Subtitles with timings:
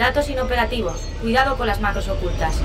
[0.00, 0.98] Datos inoperativos.
[1.20, 2.58] Cuidado con las macros ocultas.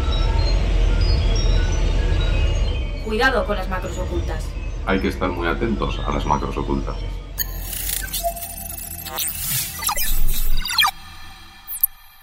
[3.03, 4.47] Cuidado con las macros ocultas.
[4.85, 6.95] Hay que estar muy atentos a las macros ocultas.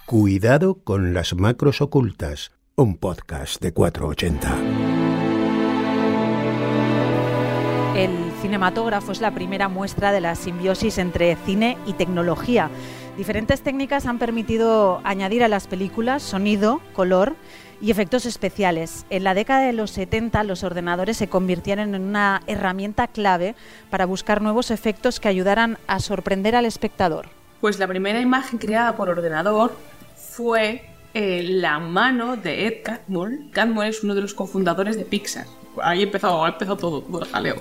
[0.07, 4.57] Cuidado con las macros ocultas, un podcast de 480.
[7.97, 12.71] El cinematógrafo es la primera muestra de la simbiosis entre cine y tecnología.
[13.17, 17.37] Diferentes técnicas han permitido añadir a las películas sonido, color
[17.83, 19.05] y efectos especiales.
[19.11, 23.55] En la década de los 70 los ordenadores se convirtieron en una herramienta clave
[23.91, 27.29] para buscar nuevos efectos que ayudaran a sorprender al espectador.
[27.61, 29.77] Pues la primera imagen creada por ordenador
[30.17, 33.51] fue eh, la mano de Ed Catmull.
[33.53, 35.47] Catmull es uno de los cofundadores de Pixar.
[35.83, 37.57] Ahí empezó, empezó todo, todo el jaleo.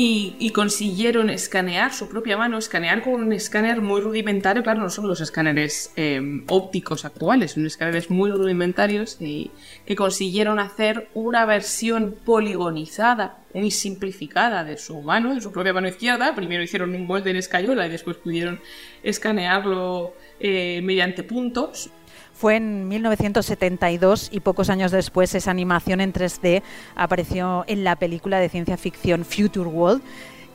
[0.00, 4.90] Y, y, consiguieron escanear su propia mano, escanear con un escáner muy rudimentario, claro, no
[4.90, 9.50] son los escáneres eh, ópticos actuales, son escáneres muy rudimentarios y
[9.86, 15.88] que consiguieron hacer una versión poligonizada, muy simplificada de su mano, de su propia mano
[15.88, 16.32] izquierda.
[16.36, 18.60] Primero hicieron un molde en escayola y después pudieron
[19.02, 21.90] escanearlo eh, mediante puntos.
[22.38, 26.62] Fue en 1972 y pocos años después esa animación en 3D
[26.94, 30.02] apareció en la película de ciencia ficción Future World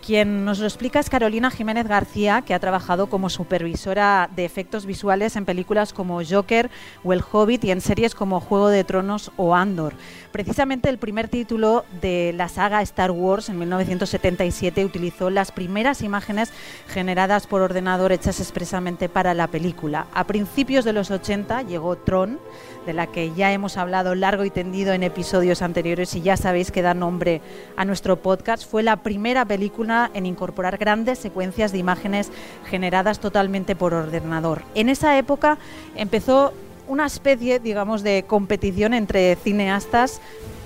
[0.05, 4.85] quien nos lo explica es Carolina Jiménez García, que ha trabajado como supervisora de efectos
[4.85, 6.69] visuales en películas como Joker
[7.05, 9.93] o El Hobbit y en series como Juego de Tronos o Andor.
[10.33, 16.51] Precisamente el primer título de la saga Star Wars en 1977 utilizó las primeras imágenes
[16.87, 20.07] generadas por ordenador hechas expresamente para la película.
[20.13, 22.39] A principios de los 80 llegó Tron
[22.85, 26.71] de la que ya hemos hablado largo y tendido en episodios anteriores y ya sabéis
[26.71, 27.41] que da nombre
[27.77, 32.31] a nuestro podcast, fue la primera película en incorporar grandes secuencias de imágenes
[32.69, 34.63] generadas totalmente por ordenador.
[34.75, 35.57] En esa época
[35.95, 36.53] empezó
[36.87, 40.21] una especie, digamos, de competición entre cineastas,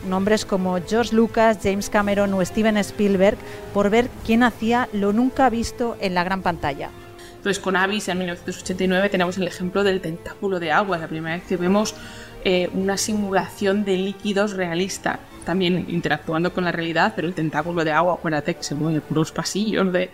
[0.07, 3.37] nombres como George Lucas, James Cameron o Steven Spielberg,
[3.73, 6.89] por ver quién hacía lo nunca visto en la gran pantalla.
[7.35, 11.45] Entonces con Avis en 1989 tenemos el ejemplo del tentáculo de agua, la primera vez
[11.45, 11.95] que vemos
[12.43, 17.91] eh, una simulación de líquidos realista, también interactuando con la realidad, pero el tentáculo de
[17.93, 20.11] agua, acuérdate que se mueve por los pasillos de,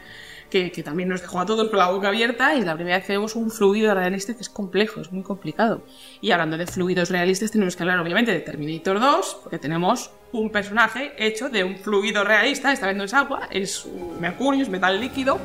[0.50, 3.14] que, también nos dejó a todos con la boca abierta y la primera vez que
[3.14, 5.82] vemos un fluido realista que es complejo, es muy complicado.
[6.22, 10.52] Y hablando de fluidos realistas tenemos que hablar obviamente de Terminator 2, porque tenemos un
[10.52, 13.88] personaje hecho de un fluido realista, esta vez no es agua, es
[14.20, 15.40] mercurio, es metal líquido,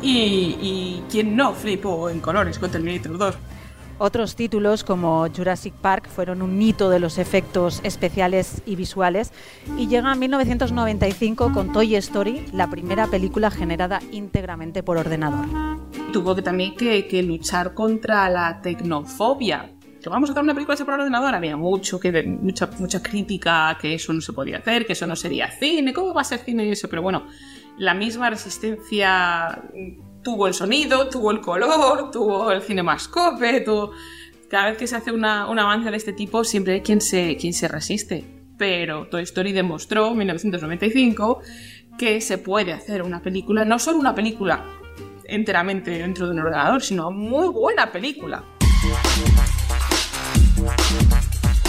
[0.00, 3.34] y, y quien no flipó en colores con Terminator 2.
[4.00, 9.32] Otros títulos como Jurassic Park fueron un hito de los efectos especiales y visuales
[9.76, 15.46] y llega en 1995 con Toy Story, la primera película generada íntegramente por ordenador.
[16.12, 20.76] Tuvo que también que, que luchar contra la tecnofobia, que vamos a hacer una película
[20.76, 24.86] hecha por ordenador, había mucho que mucha mucha crítica que eso no se podía hacer,
[24.86, 27.26] que eso no sería cine, cómo va a ser cine y eso, pero bueno,
[27.78, 29.60] la misma resistencia
[30.22, 33.92] tuvo el sonido, tuvo el color, tuvo el cinemascope, tuvo...
[34.48, 37.36] cada vez que se hace una, un avance de este tipo siempre hay quien se,
[37.36, 38.24] quien se resiste.
[38.56, 41.40] Pero Toy Story demostró en 1995
[41.96, 44.64] que se puede hacer una película, no solo una película
[45.24, 48.44] enteramente dentro de un ordenador, sino muy buena película.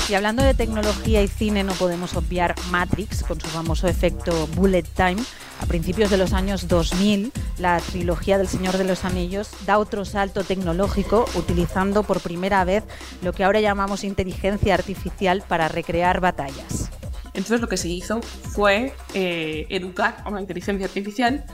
[0.09, 4.81] Y hablando de tecnología y cine, no podemos obviar Matrix con su famoso efecto Bullet
[4.95, 5.17] Time.
[5.61, 10.05] A principios de los años 2000, la trilogía del Señor de los Anillos da otro
[10.05, 12.83] salto tecnológico utilizando por primera vez
[13.21, 16.89] lo que ahora llamamos inteligencia artificial para recrear batallas.
[17.33, 21.45] Entonces lo que se hizo fue eh, educar a una inteligencia artificial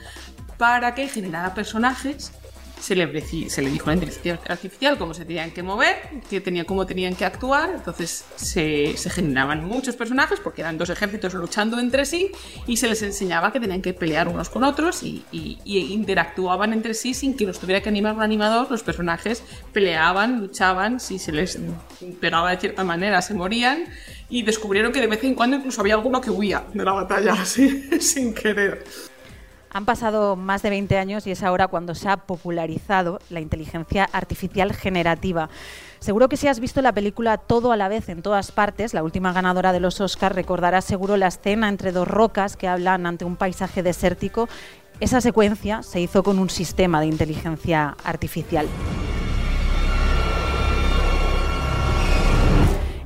[0.58, 2.32] para que generara personajes
[2.80, 5.96] se le, se le dijo a la inteligencia artificial cómo se tenían que mover,
[6.30, 7.72] que tenía, cómo tenían que actuar.
[7.76, 12.32] Entonces se, se, generaban muchos personajes porque eran dos ejércitos luchando entre sí
[12.68, 16.74] y se les enseñaba que tenían que pelear unos con otros y, y, y interactuaban
[16.74, 18.70] entre sí sin que los tuviera que animar un animador.
[18.70, 19.44] Los personajes
[19.74, 21.60] peleaban, luchaban, si se les
[22.20, 23.86] pegaba de cierta manera se morían
[24.30, 27.34] y descubrieron que de vez en cuando incluso había alguno que huía de la batalla
[27.40, 28.84] así, sin querer.
[29.76, 34.08] Han pasado más de 20 años y es ahora cuando se ha popularizado la inteligencia
[34.14, 35.50] artificial generativa.
[36.00, 39.04] Seguro que si has visto la película Todo a la vez en todas partes, la
[39.04, 43.26] última ganadora de los Oscars, recordarás seguro la escena entre dos rocas que hablan ante
[43.26, 44.48] un paisaje desértico.
[45.02, 48.68] Esa secuencia se hizo con un sistema de inteligencia artificial.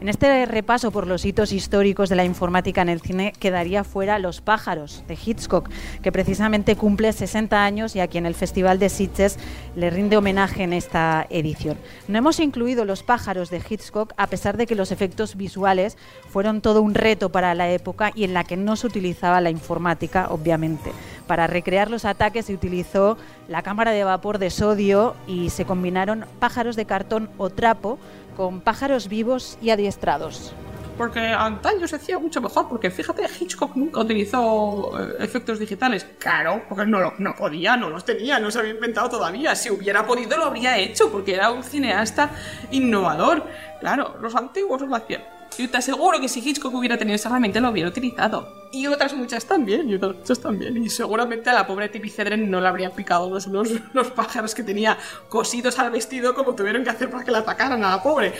[0.01, 4.17] En este repaso por los hitos históricos de la informática en el cine quedaría fuera
[4.17, 5.69] Los pájaros de Hitchcock,
[6.01, 9.37] que precisamente cumple 60 años y a quien el Festival de Sitges
[9.75, 11.77] le rinde homenaje en esta edición.
[12.07, 15.97] No hemos incluido Los pájaros de Hitchcock a pesar de que los efectos visuales
[16.29, 19.49] fueron todo un reto para la época y en la que no se utilizaba la
[19.49, 20.93] informática, obviamente.
[21.27, 23.17] Para recrear los ataques se utilizó
[23.49, 27.99] la cámara de vapor de sodio y se combinaron pájaros de cartón o trapo
[28.39, 30.53] con pájaros vivos y adiestrados.
[30.97, 36.05] Porque antaño se hacía mucho mejor, porque fíjate, Hitchcock nunca utilizó eh, efectos digitales.
[36.19, 39.53] Claro, porque no, lo- no podía, no los tenía, no se había inventado todavía.
[39.57, 42.29] Si hubiera podido lo habría hecho, porque era un cineasta
[42.71, 43.43] innovador.
[43.81, 45.21] Claro, los antiguos lo hacían.
[45.57, 48.58] Yo te aseguro que si Hitchcock hubiera tenido esa herramienta lo hubiera utilizado.
[48.71, 50.77] Y otras muchas también, y otras muchas también.
[50.77, 54.53] Y seguramente a la pobre Tippi Hedren no le habrían picado los, los, los pájaros
[54.53, 58.03] que tenía cosidos al vestido como tuvieron que hacer para que la atacaran a la
[58.03, 58.33] pobre.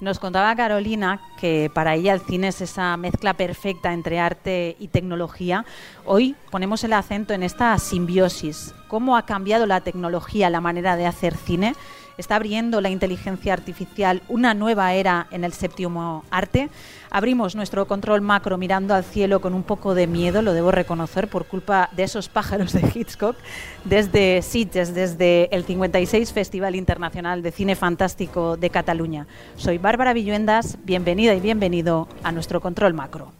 [0.00, 4.88] Nos contaba Carolina que para ella el cine es esa mezcla perfecta entre arte y
[4.88, 5.64] tecnología.
[6.04, 8.74] Hoy ponemos el acento en esta simbiosis.
[8.88, 11.74] ¿Cómo ha cambiado la tecnología la manera de hacer cine?
[12.18, 16.70] ¿Está abriendo la inteligencia artificial una nueva era en el séptimo arte?
[17.14, 21.28] Abrimos nuestro control macro mirando al cielo con un poco de miedo, lo debo reconocer,
[21.28, 23.36] por culpa de esos pájaros de Hitchcock,
[23.84, 29.28] desde Sitges, desde el 56 Festival Internacional de Cine Fantástico de Cataluña.
[29.54, 33.30] Soy Bárbara Villuendas, bienvenida y bienvenido a nuestro control macro.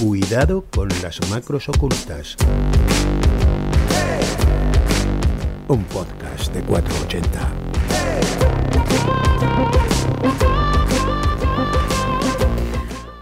[0.00, 2.38] Cuidado con las macros ocultas.
[5.68, 7.52] Un podcast de 480.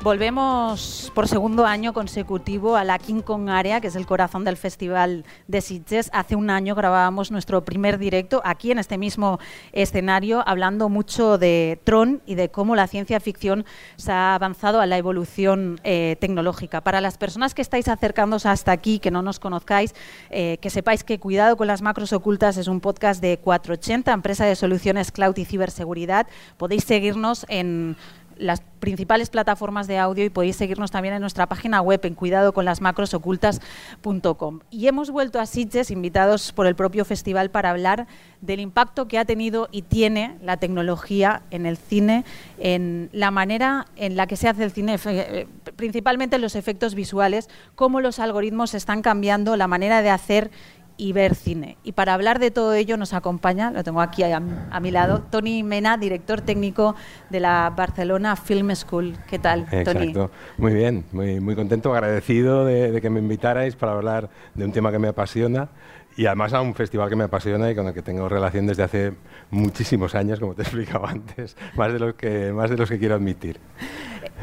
[0.06, 4.56] Volvemos por segundo año consecutivo a la King Kong Area, que es el corazón del
[4.56, 6.11] Festival de Sitges.
[6.12, 9.41] Hace un año grabábamos nuestro primer directo aquí en este mismo
[9.73, 13.64] escenario, hablando mucho de Tron y de cómo la ciencia ficción
[13.97, 16.82] se ha avanzado a la evolución eh, tecnológica.
[16.82, 19.93] Para las personas que estáis acercándoos hasta aquí, que no nos conozcáis,
[20.31, 24.44] eh, que sepáis que Cuidado con las Macros Ocultas es un podcast de 480, empresa
[24.44, 26.29] de soluciones cloud y ciberseguridad.
[26.59, 27.97] Podéis seguirnos en
[28.38, 34.61] las principales plataformas de audio y podéis seguirnos también en nuestra página web en cuidadoconlasmacrosocultas.com.
[34.71, 38.06] Y hemos vuelto a Sitges, invitados por el propio festival, para hablar
[38.41, 42.25] del impacto que ha tenido y tiene la tecnología en el cine,
[42.59, 45.47] en la manera en la que se hace el cine, eh,
[45.77, 50.50] principalmente en los efectos visuales, cómo los algoritmos están cambiando la manera de hacer
[50.97, 51.77] y ver cine.
[51.85, 54.37] Y para hablar de todo ello nos acompaña, lo tengo aquí a,
[54.71, 56.95] a, mi lado, Tony Mena, director técnico
[57.31, 59.17] de la Barcelona Film School.
[59.29, 59.81] ¿Qué tal, Tony?
[59.81, 60.31] Exacto.
[60.59, 64.73] Muy bien, muy, muy contento, agradecido de, de, que me invitarais para hablar de un
[64.73, 65.69] tema que me apasiona
[66.17, 68.83] y además a un festival que me apasiona y con el que tengo relación desde
[68.83, 69.13] hace
[69.51, 73.15] muchísimos años, como te explicaba antes, más de los que, más de los que quiero
[73.15, 73.61] admitir.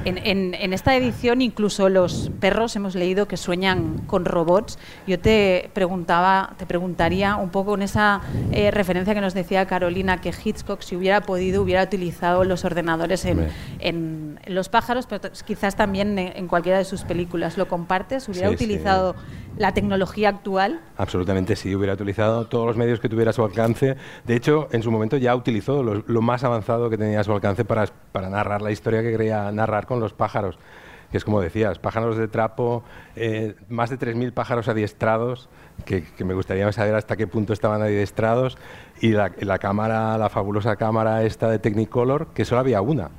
[0.06, 4.78] En, en, en, esta edición incluso los perros hemos leído que sueñan con robots.
[5.08, 10.20] Yo te preguntaba, te preguntaría un poco en esa eh, referencia que nos decía Carolina
[10.20, 13.48] que Hitchcock si hubiera podido hubiera utilizado los ordenadores en,
[13.80, 17.58] en Los pájaros, pero quizás también en, cualquiera de sus películas.
[17.58, 18.28] ¿Lo compartes?
[18.28, 19.43] ¿Hubiera sí, utilizado sí.
[19.58, 20.82] La tecnología actual?
[20.98, 23.96] Absolutamente sí, hubiera utilizado todos los medios que tuviera a su alcance.
[24.26, 27.32] De hecho, en su momento ya utilizó lo, lo más avanzado que tenía a su
[27.34, 30.58] alcance para, para narrar la historia que quería narrar con los pájaros,
[31.12, 32.84] que es como decías, pájaros de trapo,
[33.16, 35.50] eh, más de 3.000 pájaros adiestrados,
[35.86, 38.58] que, que, me gustaría saber hasta qué punto estaban adiestrados,
[39.02, 43.12] y la, la, cámara, la fabulosa cámara esta de Technicolor, que solo había una.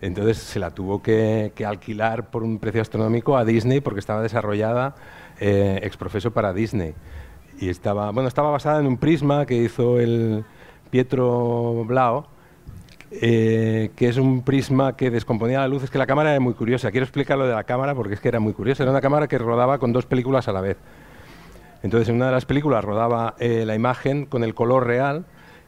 [0.00, 4.20] Entonces se la tuvo que, que alquilar por un precio astronómico a Disney porque estaba
[4.20, 4.94] desarrollada
[5.40, 6.94] eh, exprofeso para Disney.
[7.58, 10.44] Y estaba, bueno, estaba basada en un prisma que hizo el
[10.90, 12.26] Pietro Blau,
[13.10, 15.84] eh, que es un prisma que descomponía la luz.
[15.84, 16.90] Es que la cámara era muy curiosa.
[16.90, 18.82] Quiero explicar lo de la cámara porque es que era muy curiosa.
[18.82, 20.76] Era una cámara que rodaba con dos películas a la vez.
[21.82, 25.24] Entonces, en una de las películas rodaba eh, la imagen con el color real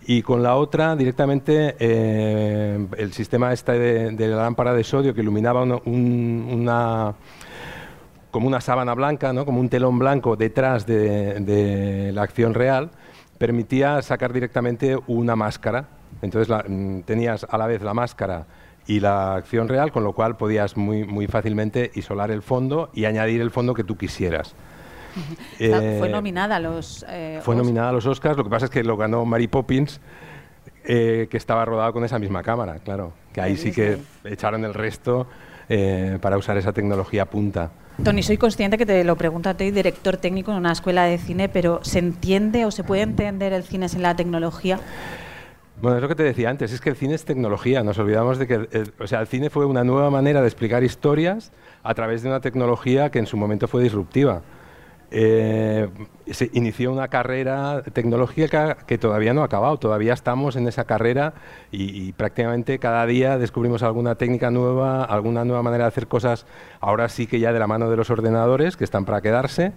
[0.07, 5.21] y con la otra directamente eh, el sistema este de, la lámpara de sodio que
[5.21, 7.15] iluminaba una, un, una
[8.39, 9.45] como una sábana blanca, ¿no?
[9.45, 12.91] como un telón blanco detrás de, de la acción real,
[13.37, 15.89] permitía sacar directamente una máscara
[16.23, 18.47] entonces la, mm, tenías a la vez la máscara
[18.87, 23.07] y la acción real, con lo cual podías muy, muy fácilmente isolar el fondo y
[23.07, 24.55] añadir el fondo que tú quisieras.
[25.59, 28.71] eh, fue nominada a los eh, Fue nominada a los Oscars, lo que pasa es
[28.71, 30.01] que lo ganó Mary Poppins,
[30.85, 33.13] eh, que estaba rodada con esa misma cámara, claro.
[33.33, 35.27] Que ahí sí que echaron el resto
[35.69, 37.71] eh, para usar esa tecnología punta.
[38.05, 41.49] Tony, soy consciente que te lo pregunto a director técnico en una escuela de cine,
[41.49, 44.79] pero ¿se entiende o se puede entender el cine sin la tecnología?
[45.83, 48.39] Bueno, es lo que te decía antes, es que el cine es tecnología, nos olvidamos
[48.39, 51.51] de que, eh, o sea, el cine fue una nueva manera de explicar historias
[51.83, 54.43] a través de una tecnología que en su momento fue disruptiva.
[55.11, 55.89] Eh,
[56.31, 61.33] se inició una carrera tecnológica que todavía no ha acabado, todavía estamos en esa carrera
[61.71, 66.45] y, prácticamente cada día descubrimos alguna técnica nueva, alguna nueva manera de hacer cosas,
[66.81, 69.73] ahora sí que ya de la mano de los ordenadores que están para quedarse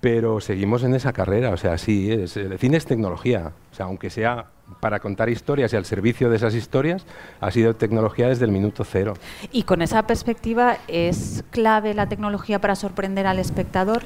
[0.00, 3.86] pero seguimos en esa carrera, o sea, sí, es, el cine es tecnología, o sea,
[3.86, 7.06] aunque sea para contar historias y al servicio de esas historias,
[7.40, 9.14] ha sido tecnología desde el minuto cero.
[9.52, 14.02] Y con esa perspectiva, ¿es clave la tecnología para sorprender al espectador?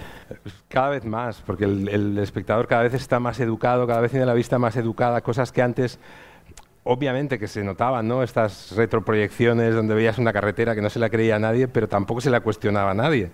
[0.68, 4.26] Cada vez más, porque el, el espectador cada vez está más educado, cada vez tiene
[4.26, 5.98] la vista más educada, cosas que antes
[6.84, 8.22] obviamente que se notaban, ¿no?
[8.22, 12.22] Estas retroproyecciones donde veías una carretera que no se la creía a nadie, pero tampoco
[12.22, 13.30] se la cuestionaba a nadie.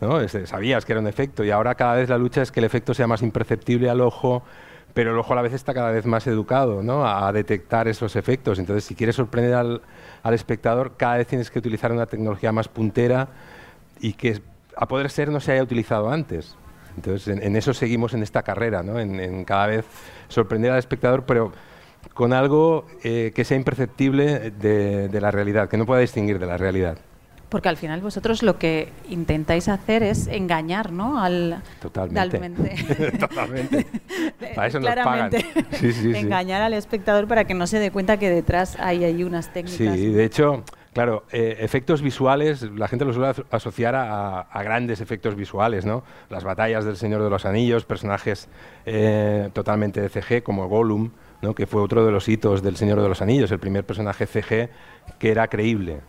[0.00, 0.26] ¿no?
[0.28, 2.94] Sabías que era un efecto y ahora cada vez la lucha es que el efecto
[2.94, 4.42] sea más imperceptible al ojo,
[4.96, 7.06] pero el ojo a la vez está cada vez más educado ¿no?
[7.06, 8.58] a detectar esos efectos.
[8.58, 9.82] Entonces, si quieres sorprender al,
[10.22, 13.28] al, espectador, cada vez tienes que utilizar una tecnología más puntera
[14.00, 14.40] y que
[14.74, 16.56] a poder ser no se haya utilizado antes.
[16.96, 18.98] Entonces, en, eso seguimos en esta carrera, ¿no?
[18.98, 19.84] en, en, cada vez
[20.28, 21.52] sorprender al espectador, pero
[22.14, 26.46] con algo eh, que sea imperceptible de, de la realidad, que no pueda distinguir de
[26.46, 26.96] la realidad.
[27.48, 31.22] Porque al final vosotros lo que intentáis hacer es engañar, ¿no?
[31.22, 32.74] Al, Totalmente.
[33.20, 33.86] Totalmente.
[34.54, 35.46] Para eso nos Claramente.
[35.54, 35.66] pagan.
[35.72, 36.18] Sí, sí, sí.
[36.18, 39.96] engañar al espectador para que no se dé cuenta que detrás hay ahí unas técnicas.
[39.96, 45.00] Sí, de hecho, claro, eh, efectos visuales, la gente los suele asociar a, a, grandes
[45.00, 46.02] efectos visuales, ¿no?
[46.30, 48.48] Las batallas del Señor de los Anillos, personajes
[48.86, 51.10] eh, totalmente de CG, como Gollum,
[51.42, 51.54] ¿no?
[51.54, 54.68] que fue otro de los hitos del Señor de los Anillos, el primer personaje CG
[55.18, 56.00] que era creíble.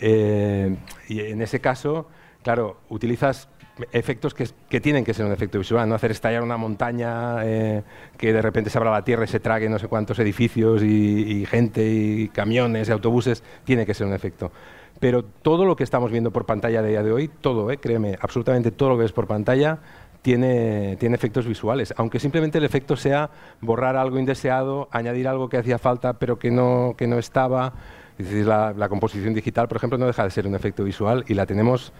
[0.00, 0.76] Eh,
[1.08, 2.06] y en ese caso,
[2.42, 3.48] claro, utilizas
[3.92, 7.82] efectos que, tienen que ser un efecto visual, no hacer estallar una montaña eh,
[8.16, 11.44] que de repente se abra la tierra y se trague no sé cuántos edificios y,
[11.46, 14.50] gente y camiones y autobuses, tiene que ser un efecto.
[14.98, 18.16] Pero todo lo que estamos viendo por pantalla de día de hoy, todo, eh, créeme,
[18.20, 19.78] absolutamente todo lo que ves por pantalla
[20.22, 25.58] tiene, tiene efectos visuales, aunque simplemente el efecto sea borrar algo indeseado, añadir algo que
[25.58, 27.74] hacía falta pero que no, que no estaba,
[28.18, 31.24] es decir, la, la, composición digital, por ejemplo, no deja de ser un efecto visual
[31.28, 31.92] y la tenemos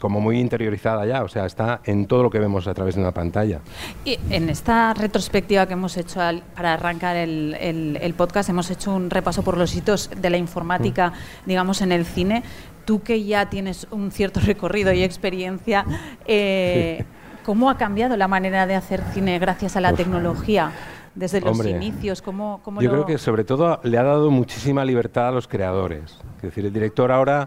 [0.00, 3.00] como muy interiorizada ya, o sea, está en todo lo que vemos a través de
[3.00, 3.60] una pantalla.
[4.04, 8.70] Y en esta retrospectiva que hemos hecho al, para arrancar el, el, el, podcast, hemos
[8.70, 11.48] hecho un repaso por los hitos de la informática, mm.
[11.48, 12.42] digamos, en el cine.
[12.84, 15.86] Tú que ya tienes un cierto recorrido y experiencia,
[16.26, 17.06] eh, sí.
[17.44, 19.96] ¿cómo ha cambiado la manera de hacer cine gracias a la Uf.
[19.96, 20.72] tecnología?
[21.16, 22.22] Desde los Hombre, inicios?
[22.22, 22.94] ¿cómo, cómo yo lo...
[22.94, 26.18] creo que sobre todo le ha dado muchísima libertad a los creadores.
[26.36, 27.46] Es decir, el director ahora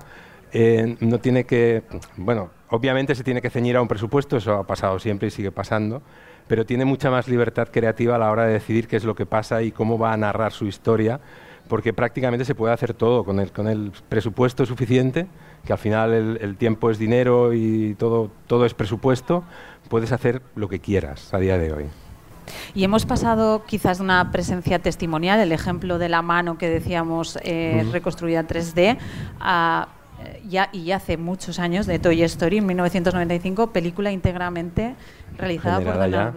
[0.52, 1.84] eh, no tiene que,
[2.18, 5.52] bueno, obviamente se tiene que ceñir a un presupuesto, eso ha pasado siempre y sigue
[5.52, 6.02] pasando,
[6.48, 9.28] pero tiene mucha más libertad creativa a la hora de decidir qué es lo que
[9.28, 11.20] pasa y cómo va a narrar su historia,
[11.68, 15.28] porque prácticamente se puede hacer todo con el, con el presupuesto suficiente,
[15.64, 19.44] que al final el, el tiempo es dinero y todo, todo es presupuesto,
[19.88, 21.86] puedes hacer lo que quieras a día de hoy.
[22.74, 27.38] Y hemos pasado quizás de una presencia testimonial, el ejemplo de la mano que decíamos
[27.44, 27.92] eh, uh -huh.
[27.92, 28.98] reconstruida 3D,
[29.40, 29.90] a
[30.48, 34.96] ya, y hace muchos años de Toy Story, en 1995, película íntegramente
[35.38, 36.34] realizada por, ordenador,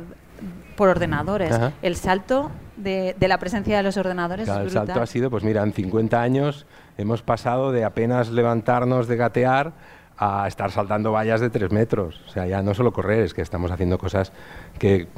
[0.76, 1.52] por, ordenadores.
[1.52, 1.72] Ajá.
[1.82, 4.66] El salto de, de, la presencia de los ordenadores claro, es.
[4.66, 6.66] El salto ha sido, pues mira, en 50 años
[6.98, 9.72] hemos pasado de apenas levantarnos de gatear
[10.16, 12.20] a estar saltando vallas de 3 metros.
[12.26, 14.32] O sea, ya no solo correr, es que estamos haciendo cosas
[14.78, 15.08] que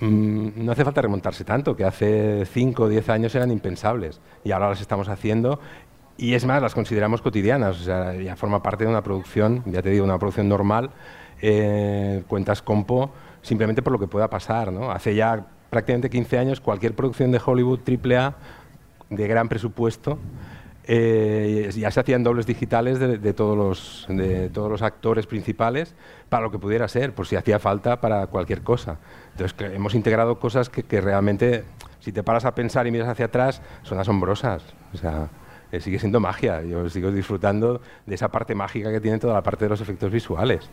[0.00, 4.70] no hace falta remontarse tanto, que hace 5 o 10 años eran impensables y ahora
[4.70, 5.60] las estamos haciendo
[6.18, 9.82] y es más, las consideramos cotidianas, o sea, ya forma parte de una producción, ya
[9.82, 10.90] te digo, una producción normal,
[11.42, 13.10] eh, cuentas compo,
[13.42, 14.90] simplemente por lo que pueda pasar, ¿no?
[14.90, 18.34] Hace ya prácticamente 15 años cualquier producción de Hollywood AAA
[19.10, 20.18] de gran presupuesto
[20.86, 25.94] eh, ya se hacían dobles digitales de, de, todos los, de todos los actores principales
[26.28, 28.98] para lo que pudiera ser, por si hacía falta para cualquier cosa.
[29.32, 31.64] Entonces hemos integrado cosas que, que realmente,
[32.00, 34.62] si te paras a pensar y miras hacia atrás, son asombrosas.
[34.94, 35.28] O sea,
[35.72, 36.62] eh, sigue siendo magia.
[36.62, 40.10] Yo sigo disfrutando de esa parte mágica que tiene toda la parte de los efectos
[40.10, 40.68] visuales.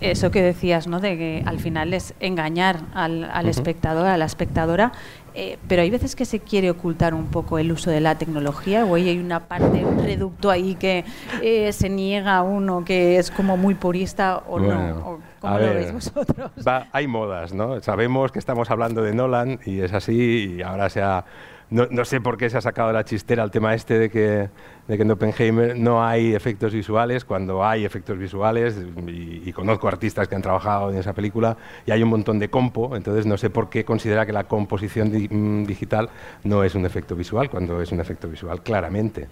[0.00, 1.00] Eso que decías, ¿no?
[1.00, 3.50] De que al final es engañar al, al uh -huh.
[3.50, 4.92] espectador, a la espectadora,
[5.34, 8.84] eh, pero hay veces que se quiere ocultar un poco el uso de la tecnología
[8.84, 11.04] o hay una parte, un reducto ahí que
[11.40, 14.98] eh, se niega a uno que es como muy purista o bueno, no.
[14.98, 16.50] O, ¿Cómo lo ver, veis vosotros?
[16.66, 17.80] Va, hay modas, ¿no?
[17.80, 21.24] Sabemos que estamos hablando de Nolan y es así y ahora se ha
[21.72, 24.50] no, sé por qué se ha sacado la chistera el tema este de que,
[24.88, 28.76] en Oppenheimer no hay efectos visuales, cuando hay efectos visuales,
[29.06, 32.94] y, conozco artistas que han trabajado en esa película, y hay un montón de compo,
[32.94, 36.10] entonces no sé por qué considera que la composición mm, digital
[36.44, 39.28] no es un efecto visual, cuando es un efecto visual claramente.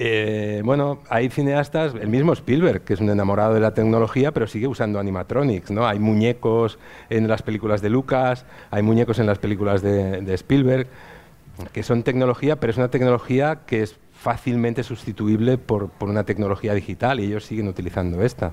[0.00, 4.46] Eh, bueno, hay cineastas, el mismo Spielberg, que es un enamorado de la tecnología, pero
[4.46, 5.86] sigue usando animatronics, ¿no?
[5.86, 6.78] Hay muñecos
[7.10, 10.86] en las películas de Lucas, hay muñecos en las películas de Spielberg,
[11.72, 16.74] que son tecnología, pero es una tecnología que es fácilmente sustituible por, por una tecnología
[16.74, 18.52] digital y ellos siguen utilizando esta.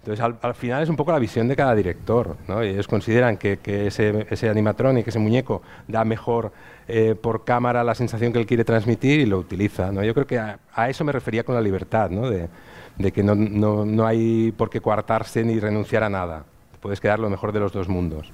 [0.00, 2.36] Entonces, al, al, final es un poco la visión de cada director.
[2.48, 2.62] ¿no?
[2.62, 6.52] Ellos consideran que, que ese, ese, animatronic, ese muñeco, da mejor
[6.88, 9.92] eh, por cámara la sensación que él quiere transmitir y lo utiliza.
[9.92, 10.02] ¿no?
[10.02, 12.30] Yo creo que a, a eso me refería con la libertad, ¿no?
[12.30, 12.48] de,
[12.96, 16.44] de que no, no hay por qué coartarse ni renunciar a nada.
[16.80, 18.32] Puedes quedar lo mejor de los dos mundos.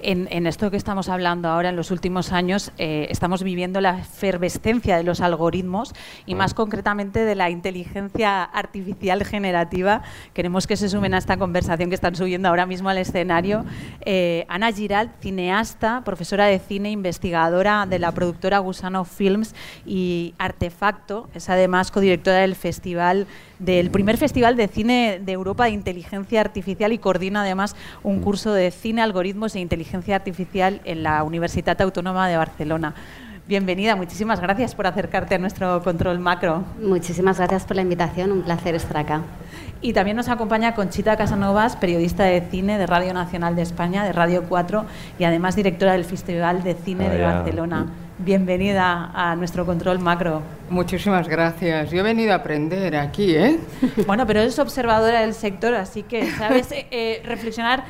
[0.00, 3.98] En, en, esto que estamos hablando ahora, en los últimos años, eh, estamos viviendo la
[3.98, 5.94] efervescencia de los algoritmos
[6.26, 10.02] y más concretamente de la inteligencia artificial generativa.
[10.34, 13.64] Queremos que se sumen a esta conversación que están subiendo ahora mismo al escenario.
[14.04, 21.28] Eh, Ana Giralt, cineasta, profesora de cine, investigadora de la productora Gusano Films y Artefacto,
[21.34, 23.26] es además codirectora del festival
[23.58, 28.52] del primer festival de cine de Europa de inteligencia artificial y coordina además un curso
[28.52, 32.94] de cine, algoritmos inteligencia artificial en la Universidad Autónoma de Barcelona.
[33.46, 36.64] Bienvenida, muchísimas gracias por acercarte a nuestro control macro.
[36.82, 39.22] Muchísimas gracias por la invitación, un placer estar acá.
[39.80, 44.12] Y también nos acompaña Conchita Casanovas, periodista de cine de Radio Nacional de España, de
[44.12, 44.84] Radio 4,
[45.20, 47.32] y además directora del Festival de Cine ah, de ya.
[47.32, 47.86] Barcelona.
[48.20, 50.42] Bienvenida a nuestro control macro.
[50.68, 51.92] Muchísimas gracias.
[51.92, 53.60] Yo he venido a aprender aquí, ¿eh?
[54.08, 57.84] Bueno, pero eres observadora del sector, así que sabes eh, eh, reflexionar,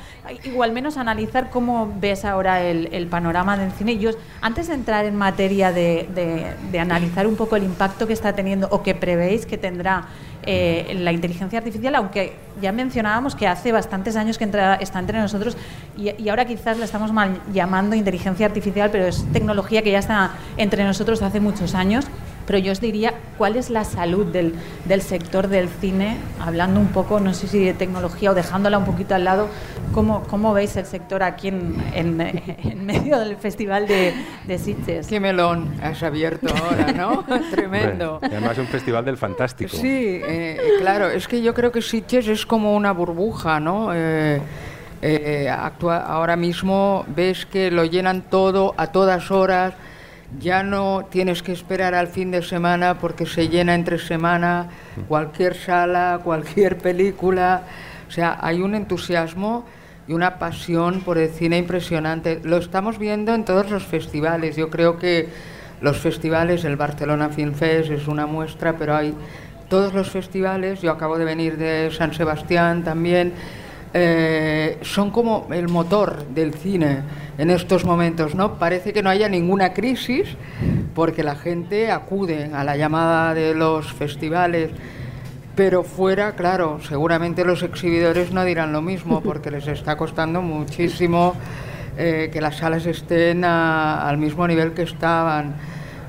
[0.44, 3.96] igual menos analizar cómo ves ahora el, el, panorama del cine.
[3.96, 4.10] Yo,
[4.42, 8.34] antes de entrar en materia de, de, de analizar un poco el impacto que está
[8.34, 10.08] teniendo o que prevéis que tendrá
[10.50, 15.18] eh, la inteligencia artificial, aunque ya mencionábamos que hace bastantes años que entra, está entre
[15.18, 15.58] nosotros
[15.94, 19.98] y, y, ahora quizás la estamos mal llamando inteligencia artificial, pero es tecnología que ya
[19.98, 22.06] está entre nosotros hace muchos años.
[22.48, 24.54] Pero yo os diría, ¿cuál es la salud del,
[24.86, 26.16] del sector del cine?
[26.40, 29.48] Hablando un poco, no sé si de tecnología o dejándola un poquito al lado,
[29.92, 32.18] ¿cómo, cómo veis el sector aquí en, en,
[32.64, 34.14] en medio del Festival de,
[34.46, 35.08] de Sitges?
[35.08, 37.22] Qué melón has abierto ahora, ¿no?
[37.50, 38.18] Tremendo.
[38.22, 39.76] Y además es un festival del fantástico.
[39.76, 43.90] Sí, eh, claro, es que yo creo que Sitges es como una burbuja, ¿no?
[43.92, 44.40] Eh,
[45.02, 49.74] eh, actua ahora mismo ves que lo llenan todo a todas horas
[50.40, 54.68] ya no tienes que esperar al fin de semana porque se llena entre semana
[55.08, 57.62] cualquier sala, cualquier película.
[58.06, 59.64] O sea, hay un entusiasmo
[60.06, 62.40] y una pasión por el cine impresionante.
[62.42, 64.56] Lo estamos viendo en todos los festivales.
[64.56, 65.28] Yo creo que
[65.80, 69.14] los festivales, el Barcelona Film Fest es una muestra, pero hay
[69.68, 70.82] todos los festivales.
[70.82, 73.32] Yo acabo de venir de San Sebastián también
[73.94, 77.02] eh, son como el motor del cine
[77.38, 78.58] en estos momentos, ¿no?
[78.58, 80.36] Parece que no haya ninguna crisis
[80.94, 84.70] porque la gente acude a la llamada de los festivales,
[85.54, 91.34] pero fuera, claro, seguramente los exhibidores no dirán lo mismo porque les está costando muchísimo
[91.96, 95.54] eh, que las salas estén a, al mismo nivel que estaban.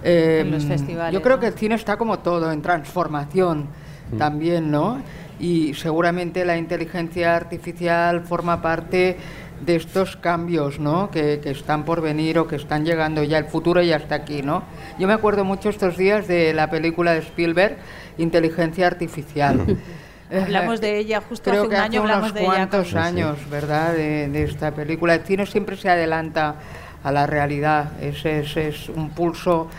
[0.03, 1.13] Eh, en los festivales.
[1.13, 3.67] Yo creo que el cine está como todo, en transformación
[4.11, 4.17] mm.
[4.17, 5.01] también, ¿no?
[5.39, 9.17] Y seguramente la inteligencia artificial forma parte
[9.61, 11.11] de estos cambios ¿no?
[11.11, 14.41] que, que, están por venir o que están llegando ya, el futuro ya está aquí.
[14.41, 14.63] ¿no?
[14.97, 17.77] Yo me acuerdo mucho estos días de la película de Spielberg,
[18.17, 19.77] Inteligencia Artificial.
[20.31, 22.49] hablamos de ella justo Creo hace un que año, hace hablamos unos de ella.
[22.49, 25.15] cuantos años, ¿verdad?, de, de, esta película.
[25.15, 26.55] El cine siempre se adelanta
[27.03, 29.69] a la realidad, ese, ese es un pulso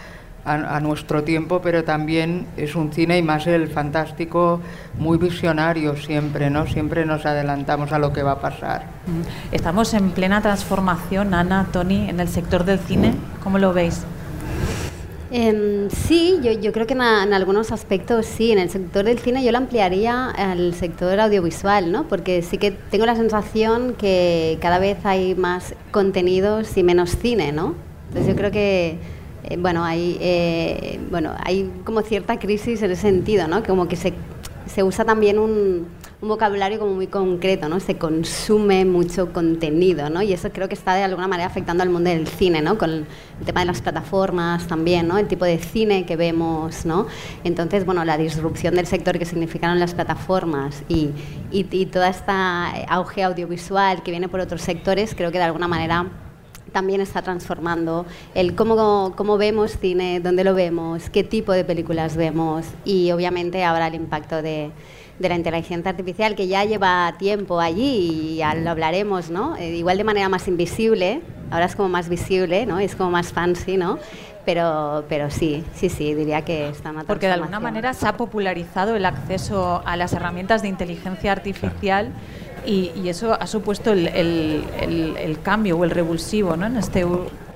[0.44, 4.61] a, a, nuestro tiempo, pero también es un cine y más el fantástico
[4.98, 6.66] muy visionario siempre, ¿no?
[6.66, 8.85] Siempre nos adelantamos a lo que va a pasar.
[9.53, 13.14] Estamos en plena transformación, Ana, Tony, en el sector del cine.
[13.42, 14.05] ¿Cómo lo veis?
[15.33, 18.50] Eh, sí, yo, yo, creo que en, en, algunos aspectos sí.
[18.50, 22.09] En el sector del cine yo lo ampliaría al sector audiovisual, ¿no?
[22.09, 27.53] Porque sí que tengo la sensación que cada vez hay más contenidos y menos cine,
[27.53, 27.74] ¿no?
[28.09, 28.98] Entonces yo creo que
[29.44, 33.62] eh, bueno, hay, eh, bueno, hay como cierta crisis en ese sentido, ¿no?
[33.62, 34.12] Como que se,
[34.66, 35.88] se usa también un,
[36.20, 37.81] un, vocabulario como muy concreto, ¿no?
[37.81, 40.20] Se consume mucho contenido, ¿no?
[40.20, 42.76] Y eso creo que está de alguna manera afectando al mundo del cine, ¿no?
[42.76, 45.16] Con el tema de las plataformas también, ¿no?
[45.16, 47.07] El tipo de cine que vemos, ¿no?
[47.42, 51.11] Entonces, bueno, la disrupción del sector que significaron las plataformas y,
[51.50, 55.66] y, y toda esta auge audiovisual que viene por otros sectores, creo que de alguna
[55.66, 56.07] manera
[56.72, 62.16] también está transformando el cómo, cómo vemos cine, dónde lo vemos, qué tipo de películas
[62.16, 64.70] vemos y obviamente ahora el impacto de,
[65.20, 69.54] de la inteligencia artificial que ya lleva tiempo allí y ya lo hablaremos, ¿no?
[69.56, 72.78] Eh, igual de manera más invisible, ahora es como más visible, ¿no?
[72.78, 73.98] Es como más fancy, ¿no?
[74.46, 78.16] Pero, pero sí, sí, sí, diría que está una Porque de alguna manera se ha
[78.16, 82.12] popularizado el acceso a las herramientas de inteligencia artificial
[82.66, 86.66] y, y eso ha supuesto el, el, el, el cambio o el revulsivo ¿no?
[86.66, 87.05] en este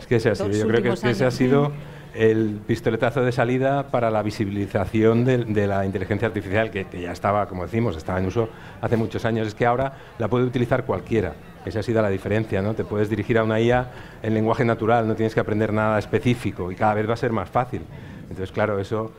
[0.01, 1.73] Es que es así, yo creo que, es que ese ha sido
[2.15, 7.13] el pistoletazo de salida para la visibilización de, de la inteligencia artificial, que, que, ya
[7.13, 8.49] estaba, como decimos, estaba en uso
[8.81, 9.49] hace muchos años.
[9.49, 11.35] Es que ahora la puede utilizar cualquiera.
[11.67, 12.75] Esa ha sido la diferencia, ¿no?
[12.75, 13.91] Te puedes dirigir a una IA
[14.23, 17.33] en lenguaje natural, no tienes que aprender nada específico y cada vez va a ser
[17.33, 17.83] más fácil.
[18.23, 19.13] Entonces, claro, eso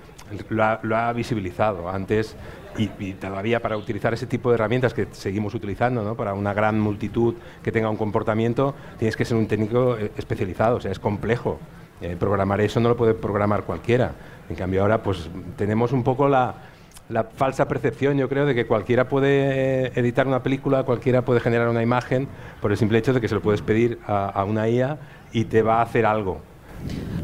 [0.50, 1.90] lo ha, visibilizado.
[1.90, 2.36] Antes
[2.78, 6.16] y, todavía para utilizar ese tipo de herramientas que seguimos utilizando, ¿no?
[6.16, 10.78] para una gran multitud que tenga un comportamiento, tienes que ser un técnico eh, especializado,
[10.78, 11.60] o sea, es complejo.
[12.02, 14.12] Eh, programar eso no lo puede programar cualquiera.
[14.50, 16.56] En cambio ahora pues tenemos un poco la,
[17.36, 21.84] falsa percepción, yo creo, de que cualquiera puede editar una película, cualquiera puede generar una
[21.84, 22.28] imagen
[22.62, 24.98] por el simple hecho de que se lo puedes pedir a, a una IA
[25.32, 26.42] y te va a hacer algo.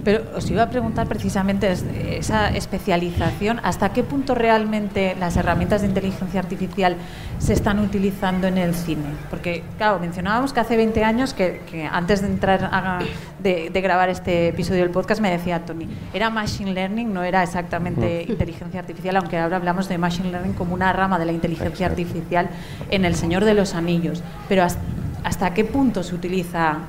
[0.04, 1.71] Pero os iba a preguntar precisamente
[2.17, 6.95] esa especialización, ¿hasta qué punto realmente las herramientas de inteligencia artificial
[7.38, 9.04] se están utilizando en el cine?
[9.30, 13.00] Porque, claro, mencionábamos que hace 20 años, que, que antes de entrar a,
[13.39, 17.43] de, de, grabar este episodio del podcast, me decía Tony, era machine learning, no era
[17.43, 21.86] exactamente inteligencia artificial, aunque ahora hablamos de machine learning como una rama de la inteligencia
[21.86, 22.50] artificial
[22.89, 24.24] en El Señor de los Anillos.
[24.50, 24.82] Pero ¿hasta,
[25.24, 26.80] hasta qué punto se utiliza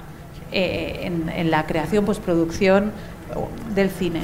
[0.53, 2.93] eh, en, en, la creación, postproducción
[3.75, 4.21] del cine.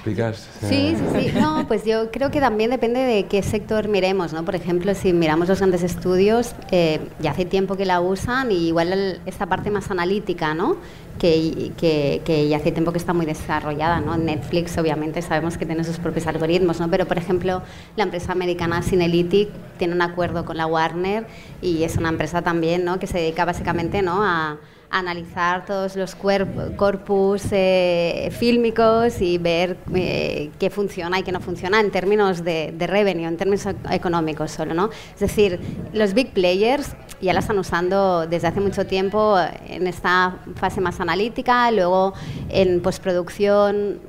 [0.00, 0.48] ¿Explicas?
[0.60, 1.32] Sí, sí, sí.
[1.38, 4.46] No, pues yo creo que también depende de qué sector miremos, ¿no?
[4.46, 8.68] Por ejemplo, si miramos los grandes estudios, eh, ya hace tiempo que la usan y
[8.68, 10.78] igual el, esta parte más analítica, ¿no?
[11.18, 14.16] Que, que, que, ya hace tiempo que está muy desarrollada, ¿no?
[14.16, 16.88] Netflix, obviamente, sabemos que tiene sus propios algoritmos, ¿no?
[16.88, 17.60] Pero, por ejemplo,
[17.96, 21.26] la empresa americana Cinelytic tiene un acuerdo con la Warner
[21.60, 22.98] y es una empresa también, ¿no?
[22.98, 24.24] Que se dedica básicamente, ¿no?
[24.24, 24.56] A
[24.90, 31.80] analizar todos los corpus eh, fílmicos y ver eh, qué funciona y qué no funciona
[31.80, 34.90] en términos de, de, revenue, en términos económicos solo, ¿no?
[35.14, 35.60] Es decir,
[35.92, 39.36] los big players ya la están usando desde hace mucho tiempo
[39.68, 42.14] en esta fase más analítica, luego
[42.48, 44.00] en postproducción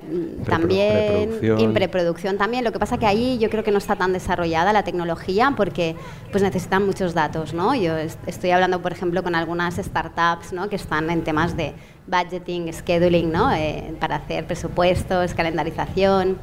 [0.46, 1.60] también, preproducción.
[1.60, 2.64] en preproducción también.
[2.64, 5.96] Lo que pasa que ahí yo creo que no está tan desarrollada la tecnología porque
[6.32, 7.76] pues necesitan muchos datos, ¿no?
[7.76, 10.70] Yo estoy hablando, por ejemplo, con algunas startups, ¿no?
[10.72, 11.74] Que están en temas de
[12.08, 13.52] budgeting, scheduling, ¿no?
[13.54, 16.38] Eh, para hacer presupuestos, calendarización.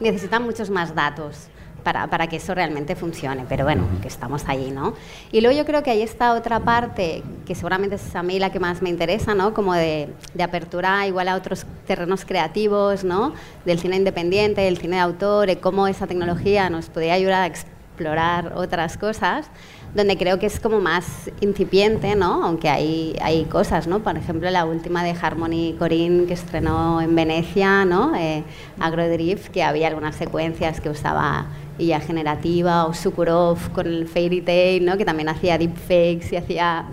[0.00, 1.48] Necesitan muchos más datos
[1.84, 4.94] para, para, que eso realmente funcione, pero bueno, que estamos allí, ¿no?
[5.30, 8.50] Y luego yo creo que ahí está otra parte, que seguramente es a mí la
[8.50, 9.52] que más me interesa, ¿no?
[9.52, 13.34] Como de, de apertura igual a otros terrenos creativos, ¿no?
[13.66, 17.46] Del cine independiente, del cine de autor, y cómo esa tecnología nos podría ayudar a
[17.46, 19.50] explorar otras cosas
[19.96, 22.44] donde creo que es como más incipiente, ¿no?
[22.44, 24.00] Aunque hay, hay cosas, ¿no?
[24.00, 28.14] Por ejemplo, la última de Harmony Corinne que estrenó en Venecia, ¿no?
[28.14, 28.44] Eh,
[28.78, 31.46] Agrodrift, que había algunas secuencias que usaba
[31.78, 34.98] IA generativa, o Sukurov con el Fairy Tail, ¿no?
[34.98, 36.84] Que también hacía deepfakes y hacía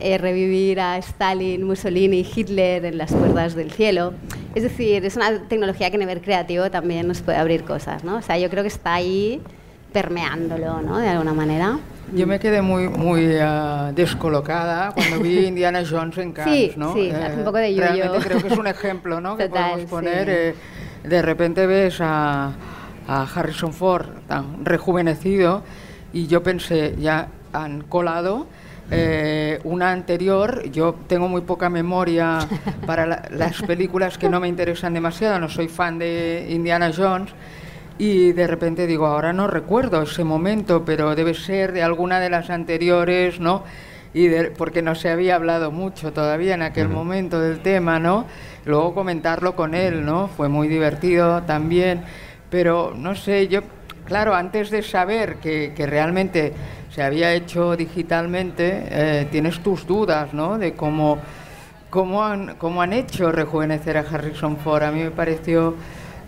[0.00, 4.14] eh, revivir a Stalin, Mussolini, Hitler en las cuerdas del cielo.
[4.56, 8.16] Es decir, es una tecnología que a nivel creativo también nos puede abrir cosas, ¿no?
[8.16, 9.40] O sea, yo creo que está ahí
[9.92, 10.98] permeándolo, ¿no?
[10.98, 11.78] De alguna manera.
[12.14, 16.92] Yo me quedé muy, muy uh, descolocada cuando vi Indiana Jones en Cannes, sí, ¿no?
[16.92, 17.74] Sí, eh, un poco de.
[17.74, 19.30] Realmente creo que es un ejemplo, ¿no?
[19.36, 20.26] Total, que podemos poner.
[20.26, 20.32] Sí.
[20.34, 20.54] Eh,
[21.08, 22.52] de repente ves a,
[23.08, 25.62] a, Harrison Ford tan rejuvenecido
[26.12, 28.46] y yo pensé, ya han colado
[28.90, 30.70] eh, una anterior.
[30.70, 32.40] Yo tengo muy poca memoria
[32.86, 37.32] para la, las películas que no me interesan demasiado, no soy fan de Indiana Jones
[38.02, 42.30] y de repente digo, ahora no recuerdo ese momento, pero debe ser de alguna de
[42.30, 43.62] las anteriores, ¿no?
[44.12, 46.94] Y de, porque no se había hablado mucho todavía en aquel uh -huh.
[46.94, 48.26] momento del tema, ¿no?
[48.64, 50.26] Luego comentarlo con él, ¿no?
[50.26, 52.02] Fue muy divertido también,
[52.50, 53.60] pero no sé, yo,
[54.04, 56.54] claro, antes de saber que, que realmente
[56.90, 60.58] se había hecho digitalmente, eh, tienes tus dudas, ¿no?
[60.58, 61.18] De cómo,
[61.88, 64.82] cómo, han, cómo han hecho rejuvenecer a Harrison Ford.
[64.82, 65.76] A mí me pareció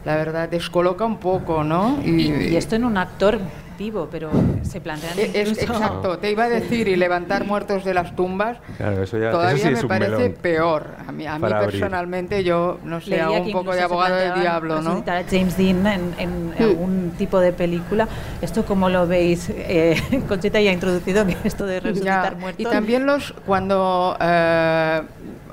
[0.04, 1.98] la verdad descoloca un poco, ¿no?
[2.04, 3.40] Y, y esto en un actor
[3.78, 4.30] vivo, pero
[4.62, 5.72] se plantean es, incluso...
[5.72, 9.70] Exacto, te iba a decir, y levantar muertos de las tumbas, claro, eso ya, todavía
[9.70, 10.86] eso sí me parece peor.
[11.06, 14.80] A mí, a mí personalmente, yo, no sé, hago un poco de abogado del diablo,
[14.80, 15.04] ¿no?
[15.06, 16.62] a James Dean en, en sí.
[16.62, 18.08] algún tipo de película.
[18.40, 19.50] ¿Esto cómo lo veis?
[19.50, 22.60] Eh, Conchita ya ha introducido que esto de resucitar ya, muertos...
[22.60, 24.16] Y también los, cuando...
[24.20, 25.02] Eh,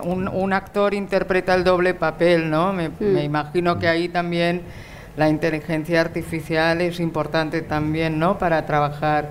[0.04, 2.74] un, un actor interpreta el doble papel, ¿no?
[2.74, 2.94] Me, Mm.
[3.00, 4.62] me imagino que ahí también
[5.18, 8.38] la inteligencia artificial es importante también, ¿no?
[8.38, 9.30] Para trabajar,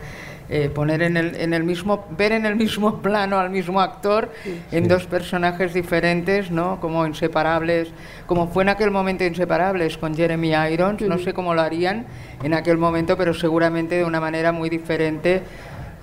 [0.50, 4.30] eh, poner en el, en el mismo, ver en el mismo plano al mismo actor
[4.72, 6.80] en dos personajes diferentes, ¿no?
[6.80, 7.88] Como inseparables,
[8.26, 12.04] como fue en aquel momento inseparables con Jeremy Irons, no sé cómo lo harían
[12.42, 15.42] en aquel momento, pero seguramente de una manera muy diferente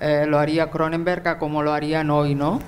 [0.00, 2.60] eh, lo haría Cronenberg a como lo harían hoy, ¿no?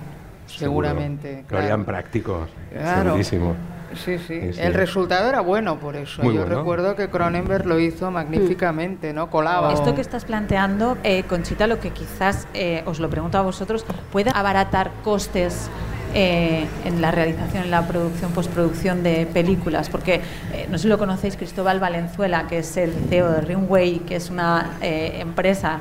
[0.58, 1.44] Seguramente.
[1.48, 1.84] Lo harían claro.
[1.86, 2.48] prácticos.
[2.72, 3.02] Claro.
[3.10, 3.54] Segurísimo.
[3.94, 4.60] Sí, sí, Sí, sí.
[4.60, 6.22] El resultado era bueno por eso.
[6.22, 6.58] Muy Yo bueno.
[6.58, 9.30] recuerdo que Cronenberg lo hizo magníficamente, ¿no?
[9.30, 9.72] Colaba.
[9.72, 13.84] Esto que estás planteando, eh, Conchita, lo que quizás eh, os lo pregunto a vosotros,
[14.12, 15.68] ¿puede abaratar costes
[16.14, 19.88] eh, en la realización, en la producción, postproducción de películas?
[19.88, 20.20] Porque
[20.52, 24.16] eh, no sé si lo conocéis, Cristóbal Valenzuela, que es el CEO de Ringway, que
[24.16, 25.80] es una eh, empresa,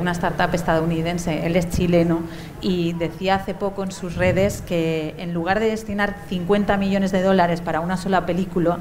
[0.00, 2.22] una startup estadounidense, él es chileno,
[2.62, 7.20] y decía hace poco en sus redes que en lugar de destinar 50 millones de
[7.20, 8.78] dólares para una sola película,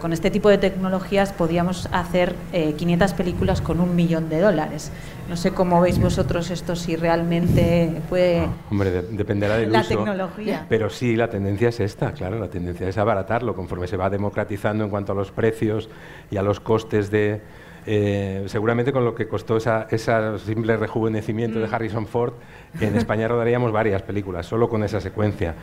[0.00, 4.90] con este tipo de tecnologías podíamos hacer eh, 500 películas con un millón de dólares.
[5.30, 8.48] No sé cómo veis vosotros esto, si realmente puede...
[8.68, 9.88] Hombre, de- dependerá del La uso.
[9.96, 10.66] tecnología.
[10.68, 14.82] Pero sí, la tendencia es esta, claro, la tendencia es abaratarlo conforme se va democratizando
[14.82, 15.88] en cuanto a los precios
[16.32, 17.40] y a los costes de...
[17.86, 21.62] eh, seguramente con lo que costó esa, ese simple rejuvenecimiento Mm.
[21.62, 22.32] de Harrison Ford,
[22.80, 25.54] en España rodaríamos varias películas, solo con esa secuencia.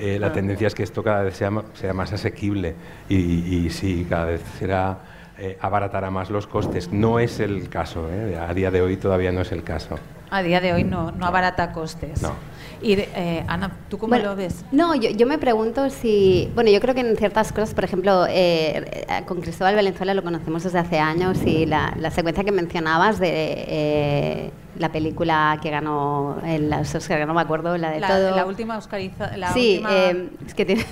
[0.00, 2.74] Eh, la tendencia es que esto cada vez sea más asequible
[3.08, 4.98] y, y sí, cada vez será...
[5.38, 6.92] eh, abaratará más los costes.
[6.92, 8.36] No es el caso, ¿eh?
[8.38, 9.98] a día de hoy todavía no es el caso.
[10.30, 12.22] A día de hoy no, no abarata costes.
[12.22, 12.32] No.
[12.80, 14.64] Y de- eh, Ana, ¿tú cómo Bueno, lo ves?
[14.72, 18.24] No, yo, yo me pregunto si, bueno, yo creo que en ciertas cosas, por ejemplo,
[18.28, 23.20] eh, con Cristóbal Valenzuela lo conocemos desde hace años y la, la secuencia que mencionabas
[23.20, 23.28] de
[23.68, 28.34] eh, la película que ganó, el Oscar, no me acuerdo, la de La, todo.
[28.34, 29.36] la última Oscariza...
[29.36, 30.84] La sí, última- eh, es que tiene...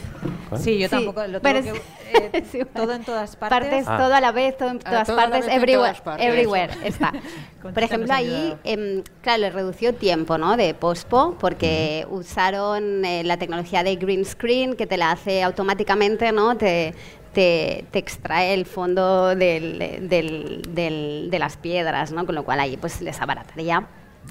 [0.59, 1.83] sí, yo sí, tampoco lo tengo que...
[2.13, 2.71] eh, sí, bueno.
[2.75, 3.59] todo en todas partes.
[3.61, 3.97] Partes, Ah.
[3.99, 6.27] todo a la vez, todo en Ah, todas partes, vez en everywhere, todas partes.
[6.27, 7.13] everywhere está.
[7.63, 10.57] Por ejemplo, ahí, em, claro, le redució tiempo, ¿no?
[10.57, 16.33] De pospo, porque usaron eh, la tecnología de green screen que te la hace automáticamente,
[16.33, 16.57] ¿no?
[16.57, 16.95] Te,
[17.33, 19.79] te, te extrae el fondo del,
[20.09, 22.27] del- del- de las piedras, ¿no?
[22.27, 23.87] Con lo cual ahí pues les abarataría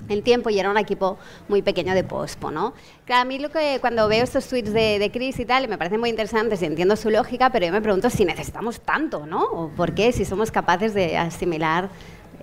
[0.08, 2.74] el tiempo y era un equipo muy pequeño de pospo, ¿no?
[3.06, 5.78] Claro, a mí lo que cuando veo estos tweets de, de Chris y tal, me
[5.78, 9.44] parecen muy interesantes y entiendo su lógica, pero yo me pregunto si necesitamos tanto, ¿no?
[9.44, 10.12] ¿O por qué?
[10.12, 11.90] Si somos capaces de asimilar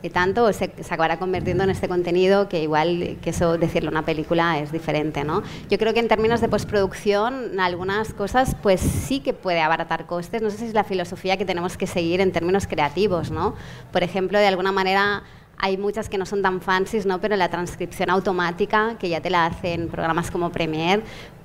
[0.02, 3.90] eh, tanto o se, se acabará convirtiendo en este contenido que igual que eso decirlo
[3.90, 5.42] una película es diferente, ¿no?
[5.70, 10.42] Yo creo que en términos de postproducción algunas cosas pues sí que puede abaratar costes,
[10.42, 13.54] no sé si es la filosofía que tenemos que seguir en términos creativos, ¿no?
[13.90, 15.22] Por ejemplo, de alguna manera
[15.58, 17.20] hay muchas que no son tan fancies, ¿no?
[17.20, 21.02] Pero la transcripción automática, que ya te la hacen programas como Premiere,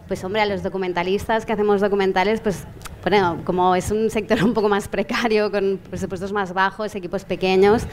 [0.08, 2.65] pues hombre, a los documentalistas que hacemos documentales, pues
[3.02, 7.84] bueno, como es un sector un poco más precario, con presupuestos más bajos, equipos pequeños,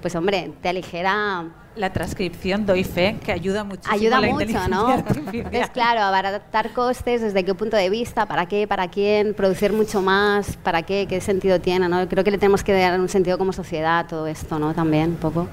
[0.00, 1.44] pues hombre, te aligera
[1.76, 4.88] La transcripción, doy fe, que ayuda muchísimo ayuda la mucho, inteligencia ¿no?
[4.88, 5.34] artificial.
[5.46, 10.02] Entonces, claro, abaratar costes, desde qué punto de vista, para qué, para quién, producir mucho
[10.02, 12.08] más, para qué, qué sentido tiene, ¿no?
[12.08, 14.74] Creo que le tenemos que dar un sentido como sociedad a todo esto, ¿no?
[14.74, 15.46] También, un poco.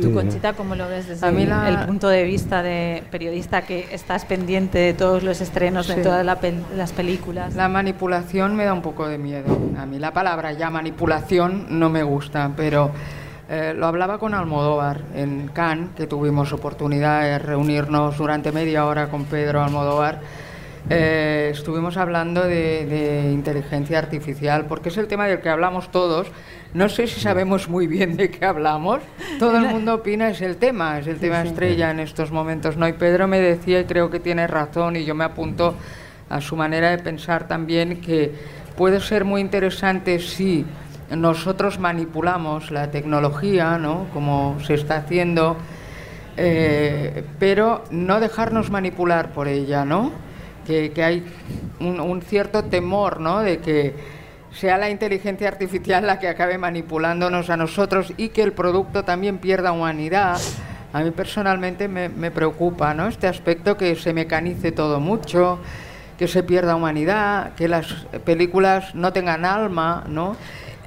[0.00, 4.24] Tú, Conchita, ¿cómo lo ves desde la- el punto de vista de periodista que estás
[4.24, 6.02] pendiente de todos los estrenos, de Sí.
[6.02, 7.54] todas la pel- las películas?
[7.54, 9.56] La manipulación me da un poco de miedo.
[9.78, 12.90] A mí la palabra ya manipulación no me gusta, pero
[13.52, 19.08] eh, lo hablaba con Almodóvar en Cannes, que tuvimos oportunidad de reunirnos durante media hora
[19.08, 20.20] con Pedro Almodóvar.
[20.88, 26.28] Eh, estuvimos hablando de, de inteligencia artificial, porque es el tema del que hablamos todos.
[26.74, 29.00] No sé si sabemos muy bien de qué hablamos.
[29.40, 32.76] Todo el mundo opina, es el tema, es el tema estrella en estos momentos.
[32.76, 32.86] ¿no?
[32.86, 35.74] Y Pedro me decía, y creo que tiene razón, y yo me apunto
[36.28, 38.32] a su manera de pensar también, que
[38.76, 40.64] puede ser muy interesante si
[41.10, 44.06] nosotros manipulamos la tecnología, ¿no?
[44.12, 45.56] como se está haciendo,
[46.36, 50.12] eh, pero no dejarnos manipular por ella, ¿no?
[50.66, 51.24] Que, que hay
[51.80, 53.40] un, un cierto temor, ¿no?
[53.40, 53.94] De que
[54.52, 59.38] sea la inteligencia artificial la que acabe manipulándonos a nosotros y que el producto también
[59.38, 60.38] pierda humanidad.
[60.92, 63.08] A mí personalmente me, me preocupa, ¿no?
[63.08, 65.58] Este aspecto que se mecanice todo mucho,
[66.18, 67.86] que se pierda humanidad, que las
[68.24, 70.36] películas no tengan alma, ¿no?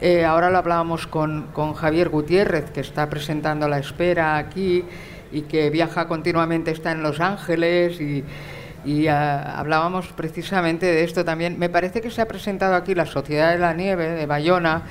[0.05, 4.83] Eh, ahora lo hablábamos con, con Javier Gutiérrez, que está presentando La Espera aquí
[5.31, 11.57] y que viaja continuamente, está en Los Ángeles y, ah, hablábamos precisamente de esto también.
[11.57, 14.81] Me parece que se ha presentado aquí La Sociedad de la Nieve de Bayona,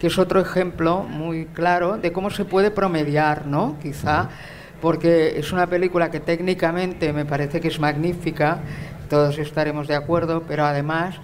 [0.00, 3.76] que es otro ejemplo muy claro de cómo se puede promediar, ¿no?
[3.80, 4.30] Quizá
[4.82, 8.58] porque es una película que técnicamente me parece que es magnífica,
[9.08, 11.14] todos estaremos de acuerdo, pero además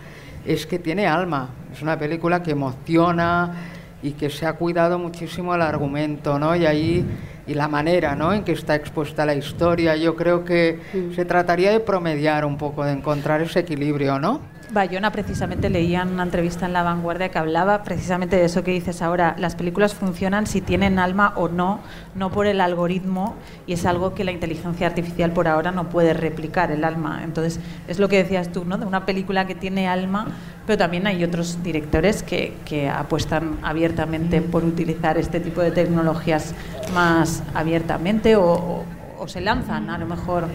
[0.46, 1.56] es que tiene alma.
[1.72, 3.54] Es una película que emociona
[4.02, 6.54] y que se ha cuidado muchísimo el argumento, ¿no?
[6.56, 7.04] Y ahí
[7.46, 8.32] y la manera, ¿no?
[8.32, 9.96] En que está expuesta la historia.
[9.96, 11.14] Yo creo que Mm.
[11.14, 14.40] se trataría de promediar un poco, de encontrar ese equilibrio, ¿no?
[14.72, 18.70] Bayona precisamente leía en una entrevista en La Vanguardia que hablaba precisamente de eso que
[18.70, 19.36] dices ahora.
[19.38, 21.80] Las películas funcionan si tienen alma o no,
[22.14, 23.34] no por el algoritmo,
[23.66, 27.20] y es algo que la inteligencia artificial por ahora no puede replicar, el alma.
[27.22, 28.78] Entonces, es lo que decías tú, ¿no?
[28.78, 30.28] De una película que tiene alma,
[30.66, 32.52] pero también hay otros directores que,
[32.88, 36.54] apuestan abiertamente por utilizar este tipo de tecnologías
[36.94, 38.84] más abiertamente o
[39.26, 40.48] se lanzan a lo mejor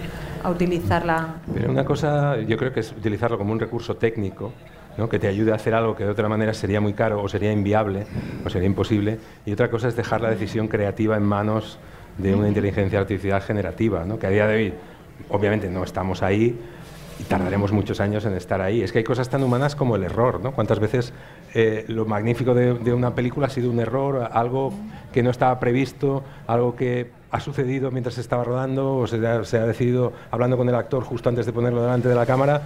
[0.43, 1.35] a utilizarla.
[1.53, 4.53] Pero una cosa, yo creo que es utilizarlo como un recurso técnico,
[4.97, 5.09] ¿no?
[5.09, 7.51] que te ayude a hacer algo que de otra manera sería muy caro o sería
[7.51, 8.05] inviable
[8.45, 9.19] o sería imposible.
[9.45, 11.79] Y otra cosa es dejar la decisión creativa en manos
[12.17, 14.17] de una inteligencia artificial generativa, ¿no?
[14.17, 14.73] que a día de hoy,
[15.29, 16.59] obviamente, no estamos ahí
[17.19, 18.81] y tardaremos muchos años en estar ahí.
[18.81, 20.51] Es que hay cosas tan humanas como el error, ¿no?
[20.51, 21.13] ¿Cuántas veces
[21.53, 24.71] eh, lo magnífico de, de una película ha sido un error, algo
[25.11, 29.43] que no estaba previsto, algo que ha sucedido mientras se estaba rodando o se ha,
[29.43, 32.61] se ha decidido hablando con el actor justo antes de ponerlo delante de la cámara?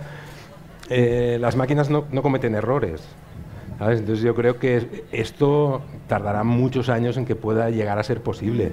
[0.90, 3.02] Eh, las máquinas no, no cometen errores.
[3.80, 4.00] ¿sabes?
[4.00, 8.72] Entonces yo creo que esto tardará muchos años en que pueda llegar a ser posible.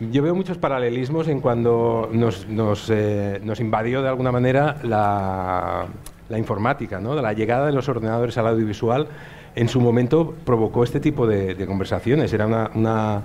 [0.00, 5.86] Yo veo muchos paralelismos en cuando nos, nos, eh, nos invadió de alguna manera la,
[6.28, 7.14] la informática, ¿no?
[7.14, 9.08] la llegada de los ordenadores al audiovisual
[9.54, 12.32] en su momento provocó este tipo de, de conversaciones.
[12.32, 13.22] Era una, una,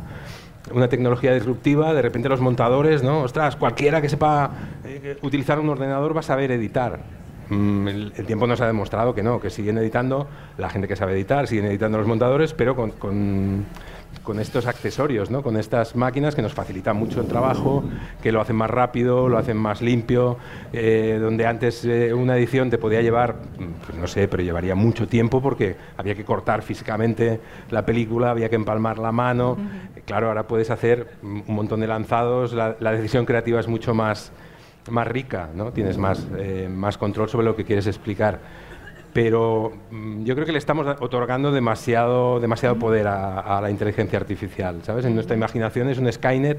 [0.73, 3.21] una tecnología disruptiva, de repente los montadores, ¿no?
[3.21, 4.51] Ostras, cualquiera que sepa
[4.85, 6.99] eh, utilizar un ordenador va a saber editar.
[7.49, 10.95] Mm, el, el tiempo nos ha demostrado que no, que siguen editando la gente que
[10.95, 13.65] sabe editar, siguen editando los montadores, pero con, con,
[14.31, 15.43] con estos accesorios, ¿no?
[15.43, 17.83] con estas máquinas que nos facilitan mucho el trabajo,
[18.23, 20.37] que lo hacen más rápido, lo hacen más limpio,
[20.71, 24.73] eh, donde antes eh, una edición te podía llevar, mm, pues no sé, pero llevaría
[24.73, 27.41] mucho tiempo porque había que cortar físicamente
[27.71, 29.57] la película, había que empalmar la mano.
[30.05, 33.93] Claro, ahora puedes hacer mm, un montón de lanzados, la, la decisión creativa es mucho
[33.93, 34.31] más
[34.89, 35.71] más rica, ¿no?
[35.71, 38.39] Tienes más, eh, más control sobre lo que quieres explicar.
[39.13, 44.81] Pero mm, yo creo que le estamos otorgando demasiado, demasiado poder a, la inteligencia artificial,
[44.83, 45.05] ¿sabes?
[45.05, 46.57] En nuestra imaginación es un Skynet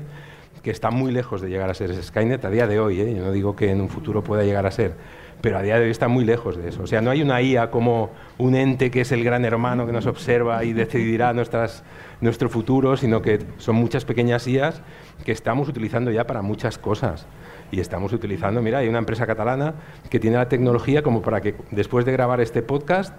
[0.63, 3.15] que está muy lejos de llegar a ser ese Skynet a día de hoy, ¿eh?
[3.15, 4.95] Yo no digo que en un futuro pueda llegar a ser,
[5.41, 6.83] pero a día de hoy está muy lejos de eso.
[6.83, 9.93] O sea, no hay una IA como un ente que es el gran hermano que
[9.93, 14.83] nos observa y decidirá nuestro futuro, sino que son muchas pequeñas IAs
[15.25, 17.27] que estamos utilizando ya para muchas cosas.
[17.73, 19.75] Y estamos utilizando, mira, hay una empresa catalana
[20.11, 23.15] que tiene la tecnología como para que después de grabar este podcast,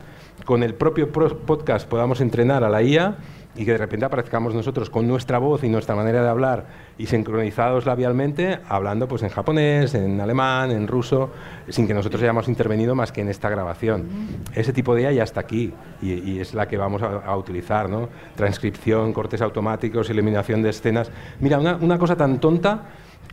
[0.45, 3.17] con el propio pro- podcast podamos entrenar a la IA
[3.55, 6.65] y que de repente aparezcamos nosotros con nuestra voz y nuestra manera de hablar
[6.99, 11.31] y sincronizados labialmente, hablando pues en japonés, en alemán, en ruso,
[11.69, 14.05] sin que nosotros hayamos intervenido más que en esta grabación.
[14.53, 17.35] Ese tipo de IA ya está aquí y, y es la que vamos a, a
[17.37, 18.09] utilizar, ¿no?
[18.35, 21.11] Transcripción, cortes automáticos, eliminación de escenas.
[21.39, 22.81] Mira, una, una cosa tan tonta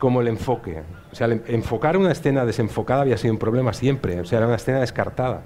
[0.00, 0.82] como el enfoque.
[1.12, 4.18] O sea, enfocar una escena desenfocada había sido un problema siempre.
[4.18, 5.42] O sea, era una escena descartada.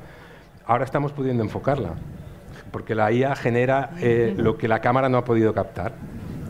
[0.64, 1.95] Ahora estamos pudiendo enfocarla,
[2.71, 5.93] porque la IA genera eh, lo que la cámara no ha podido captar.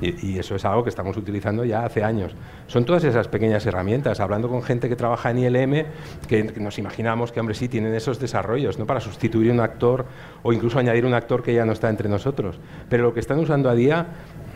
[0.01, 2.37] Y, y eso es algo que estamos utilizando ya hace años.
[2.67, 4.21] Son todas esas pequeñas herramientas.
[4.21, 5.87] Hablando con gente que trabaja en ILM,
[6.29, 8.87] que, que nos imaginamos que, hombre, sí, tienen esos desarrollos, ¿no?
[8.87, 10.05] Para sustituir un actor
[10.43, 12.61] o incluso añadir un actor que ya no está entre nosotros.
[12.91, 14.07] Pero lo que están usando a día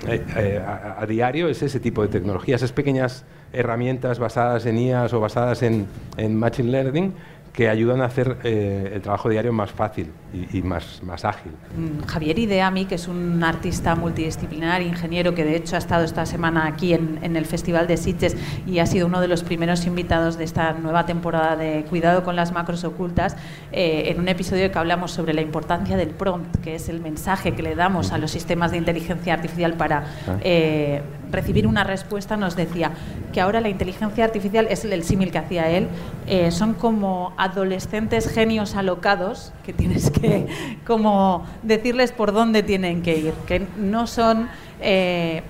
[0.07, 5.13] eh, eh, a, diario es ese tipo de tecnología, esas pequeñas herramientas basadas en IAS
[5.13, 7.15] o basadas en, en Machine Learning
[7.53, 11.53] que ayudan a hacer eh, el trabajo diario más fácil y, y más, más ágil.
[11.77, 16.27] Mm, Javier Ideami, que es un artista multidisciplinar, ingeniero, que de hecho ha estado esta
[16.27, 19.87] semana aquí en, en el Festival de Sitges y ha sido uno de los primeros
[19.87, 23.37] invitados de esta nueva temporada de Cuidado con las macros ocultas,
[23.73, 27.55] eh, en un episodio que hablamos sobre la importancia del prompt, que es el mensaje
[27.55, 30.05] que le damos a los sistemas de inteligencia artificial para
[30.43, 32.93] eh, recibir una respuesta, nos decía
[33.33, 35.89] que ahora la inteligencia artificial, es el, símil que hacía él,
[36.27, 40.47] eh, son como adolescentes genios alocados que tienes que
[40.87, 44.49] como decirles por dónde tienen que ir, que no son
[44.81, 45.43] eh,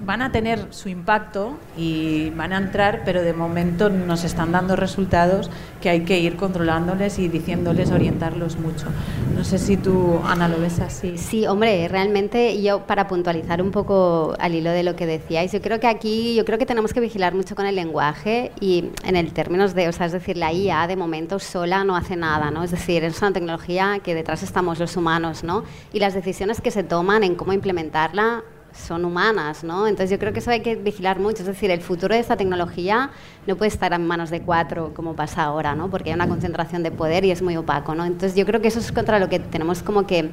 [0.00, 4.76] van a tener su impacto y van a entrar, pero de momento nos están dando
[4.76, 8.86] resultados que hay que ir controlándoles y diciéndoles, orientarlos mucho.
[9.34, 11.16] No sé si tú, Ana, lo ves así.
[11.18, 15.60] Sí, hombre, realmente yo para puntualizar un poco al hilo de lo que decíais, yo
[15.60, 19.16] creo que aquí yo creo que tenemos que vigilar mucho con el lenguaje y en
[19.16, 22.50] el términos de, o sea, es decir, la IA de momento sola no hace nada,
[22.50, 22.62] ¿no?
[22.62, 25.64] Es decir, es una tecnología que detrás estamos los humanos, ¿no?
[25.92, 28.42] Y las decisiones que se toman en cómo implementarla
[28.76, 29.86] son humanas, ¿no?
[29.86, 32.36] Entonces yo creo que eso hay que vigilar mucho, es decir, el futuro de esta
[32.36, 33.10] tecnología
[33.46, 35.90] no puede estar en manos de cuatro como pasa ahora, ¿no?
[35.90, 38.04] Porque hay una concentración de poder y es muy opaco, ¿no?
[38.04, 40.30] Entonces yo creo que eso es contra lo que tenemos como que,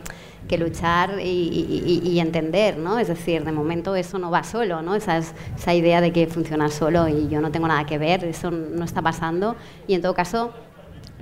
[0.60, 3.00] luchar y, entender, ¿no?
[3.00, 4.94] Es decir, de momento eso no va solo, ¿no?
[4.94, 8.24] Esa, es- esa idea de que funciona solo y yo no tengo nada que ver,
[8.24, 9.56] eso no está pasando
[9.88, 10.54] y en todo caso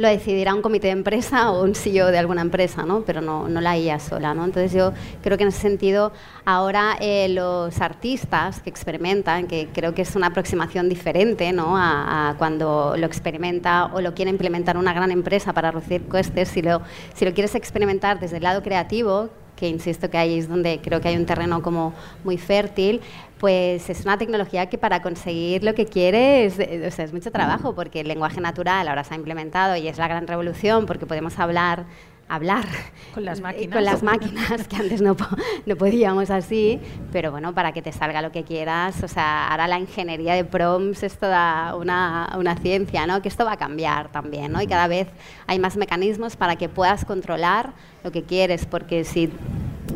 [0.01, 3.01] lo decidirá un comité de empresa o un CEO de alguna empresa, ¿no?
[3.01, 4.33] pero no, no la IA sola.
[4.33, 4.43] ¿no?
[4.43, 6.11] Entonces yo creo que en ese sentido
[6.43, 11.77] ahora eh, los artistas que experimentan, que creo que es una aproximación diferente ¿no?
[11.77, 16.49] a, a cuando lo experimenta o lo quiere implementar una gran empresa para reducir costes,
[16.49, 16.81] si lo,
[17.13, 19.29] si lo quieres experimentar desde el lado creativo,
[19.61, 21.93] que insisto que ahí es donde creo que hay un terreno como
[22.23, 22.99] muy fértil,
[23.37, 28.07] pues es una tecnología que para conseguir lo que quiere es, mucho trabajo, porque el
[28.07, 31.85] lenguaje natural ahora se ha implementado y es la gran revolución, porque podemos hablar
[32.29, 32.65] hablar
[33.13, 33.75] Con las máquinas.
[33.75, 35.17] con las máquinas que antes no,
[35.65, 36.79] no podíamos así
[37.11, 40.45] pero bueno para que te salga lo que quieras o sea ahora la ingeniería de
[40.45, 44.67] prompts es toda una, una ciencia no que esto va a cambiar también no y
[44.67, 45.07] cada vez
[45.47, 49.29] hay más mecanismos para que puedas controlar lo que quieres porque si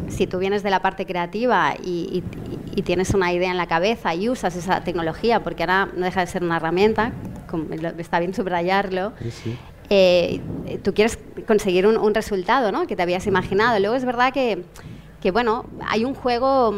[0.10, 2.24] si tú vienes de la parte creativa y, y-
[2.80, 6.20] y tienes una idea en la cabeza y usas esa tecnología, porque ahora no deja
[6.20, 7.14] de ser una herramienta,
[7.98, 9.14] está bien subrayarlo,
[9.90, 10.42] eh,
[10.84, 12.88] tú quieres conseguir un, un resultado ¿no?
[12.88, 13.80] que te habías imaginado.
[13.80, 14.64] Luego es verdad que,
[15.22, 16.74] que, bueno, hay un juego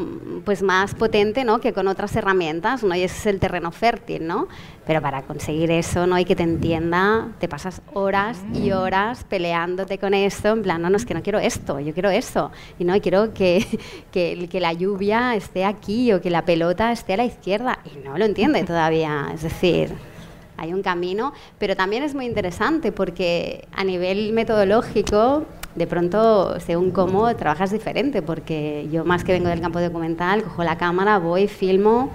[0.46, 1.60] pues, más potente ¿no?
[1.60, 2.96] que con otras herramientas, ¿no?
[2.96, 4.48] y ese es el terreno fértil, ¿no?
[4.86, 6.16] Pero para conseguir eso, ¿no?
[6.16, 10.90] hay que te entienda, te pasas horas y horas peleándote con esto, en plan, no,
[10.90, 13.66] no, es que no quiero esto, yo quiero eso, y no, quiero que,
[14.12, 17.98] que, que la lluvia esté aquí o que la pelota esté a la izquierda, y
[18.06, 19.94] no lo entiende todavía, es decir
[20.58, 25.46] hay un camino, pero también es muy interesante porque a nivel metodológico,
[25.76, 30.64] de pronto, según cómo, trabajas diferente, porque yo más que vengo del campo documental, cojo
[30.64, 32.12] la cámara, voy, filmo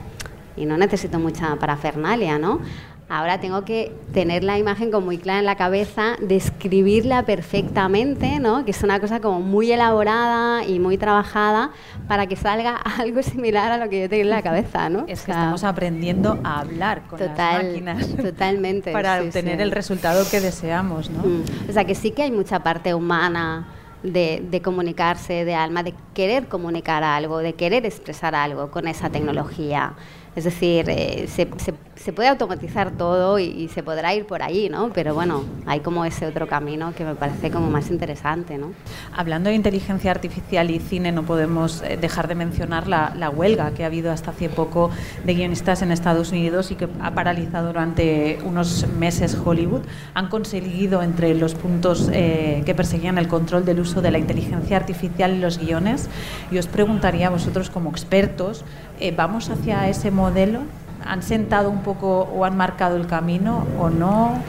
[0.56, 2.60] y no necesito mucha parafernalia, ¿no?
[3.08, 8.64] Ahora tengo que tener la imagen como muy clara en la cabeza, describirla perfectamente, ¿no?
[8.64, 11.72] Que es una cosa como muy elaborada y muy trabajada
[12.08, 15.04] para que salga algo similar a lo que yo tengo en la cabeza, ¿no?
[15.08, 19.56] Es O que estamos aprendiendo a hablar con Total, las máquinas totalmente, para sí, obtener
[19.56, 19.62] sí.
[19.62, 21.22] el resultado que deseamos, ¿no?
[21.22, 21.42] Mm.
[21.68, 23.66] O sea que sí que hay mucha parte humana
[24.02, 29.10] de, de comunicarse, de alma, de querer comunicar algo, de querer expresar algo con esa
[29.10, 29.92] tecnología.
[30.34, 34.42] Es decir, eh, se, se- se puede automatizar todo y, y se podrá ir por
[34.42, 34.90] ahí, ¿no?
[34.92, 38.72] Pero bueno, hay como ese otro camino que me parece como más interesante, ¿no?
[39.14, 43.70] Hablando de inteligencia artificial y cine, no podemos eh, dejar de mencionar la, la huelga
[43.72, 44.90] que ha habido hasta hace poco
[45.24, 49.82] de guionistas en Estados Unidos y que ha paralizado durante unos meses Hollywood.
[50.14, 54.76] Han conseguido entre los puntos eh, que perseguían el control del uso de la inteligencia
[54.76, 56.08] artificial en los guiones.
[56.50, 58.64] Y os preguntaría a vosotros como expertos,
[59.00, 60.60] eh, ¿vamos hacia ese modelo?
[61.04, 64.40] ¿Han sentado un poco o han marcado el camino o no?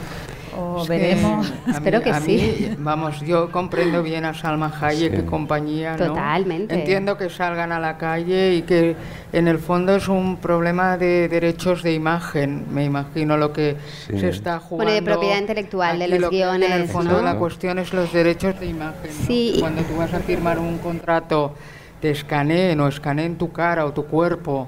[0.56, 1.52] ¿O Es que veremos?
[1.68, 2.68] Espero mí- que sí.
[2.70, 5.20] mí, vamos, yo comprendo bien a Salma Hayek Sí.
[5.22, 6.10] y compañía, ¿no?
[6.10, 6.76] Totalmente.
[6.76, 8.96] Entiendo que salgan a la calle y que
[9.32, 13.78] en el fondo es un problema de derechos de imagen, me imagino lo que
[14.08, 14.20] Sí.
[14.20, 14.92] se está jugando.
[14.92, 17.22] Bueno, de propiedad intelectual de los lo que hay En el guiones, fondo ¿no?
[17.24, 19.10] la cuestión es los derechos de imagen.
[19.22, 19.26] ¿no?
[19.26, 19.58] Sí.
[19.60, 21.56] Cuando tú vas a firmar un contrato,
[22.04, 24.68] te escaneen o escaneen tu cara o tu cuerpo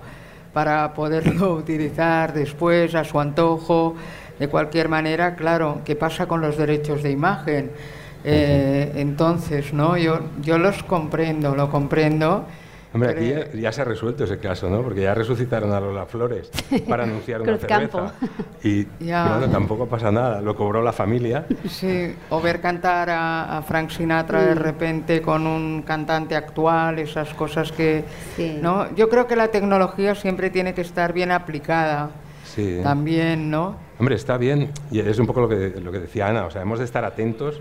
[0.54, 3.96] para poderlo utilizar después a su antojo.
[4.40, 7.72] De cualquier manera, claro, ¿qué pasa con los derechos de imagen?
[8.24, 9.98] Eh, entonces, ¿no?
[9.98, 12.46] Yo, yo los comprendo, lo comprendo.
[12.96, 14.82] Hombre, aquí ya, ya se ha resuelto ese caso, ¿no?
[14.82, 16.50] Porque ya resucitaron a Lola Flores
[16.88, 18.14] para anunciar una cerveza.
[18.64, 19.28] Y Ya.
[19.38, 21.46] bueno, tampoco pasa nada, lo cobró la familia.
[21.70, 27.34] Sí, o ver cantar a, a Frank Sinatra de repente con un cantante actual, esas
[27.34, 28.06] cosas que...
[28.38, 28.58] Sí.
[28.62, 28.96] ¿no?
[28.96, 32.12] Yo creo que la tecnología siempre tiene que estar bien aplicada
[32.46, 32.80] Sí.
[32.82, 33.76] también, ¿no?
[34.00, 36.62] Hombre, está bien, y es un poco lo que, lo que decía Ana, o sea,
[36.62, 37.60] hemos de estar atentos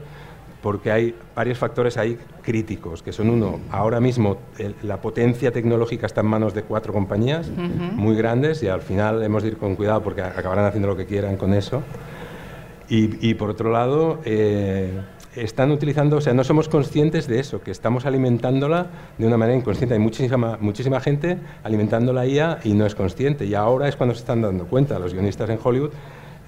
[0.65, 6.07] porque hay varios factores ahí críticos, que son uno, ahora mismo el- la potencia tecnológica
[6.07, 7.51] está en manos de cuatro compañías
[7.95, 11.05] muy grandes y al final hemos de ir con cuidado porque acabarán haciendo lo que
[11.05, 11.83] quieran con eso.
[12.89, 15.01] Y, y por otro lado, eh,
[15.37, 18.87] están utilizando, o sea, no somos conscientes de eso, que estamos alimentándola
[19.19, 19.95] de una manera inconsciente.
[19.95, 23.45] Hay muchísima, muchísima gente alimentando la IA y no es consciente.
[23.45, 25.91] Y ahora es cuando se están dando cuenta los guionistas en Hollywood.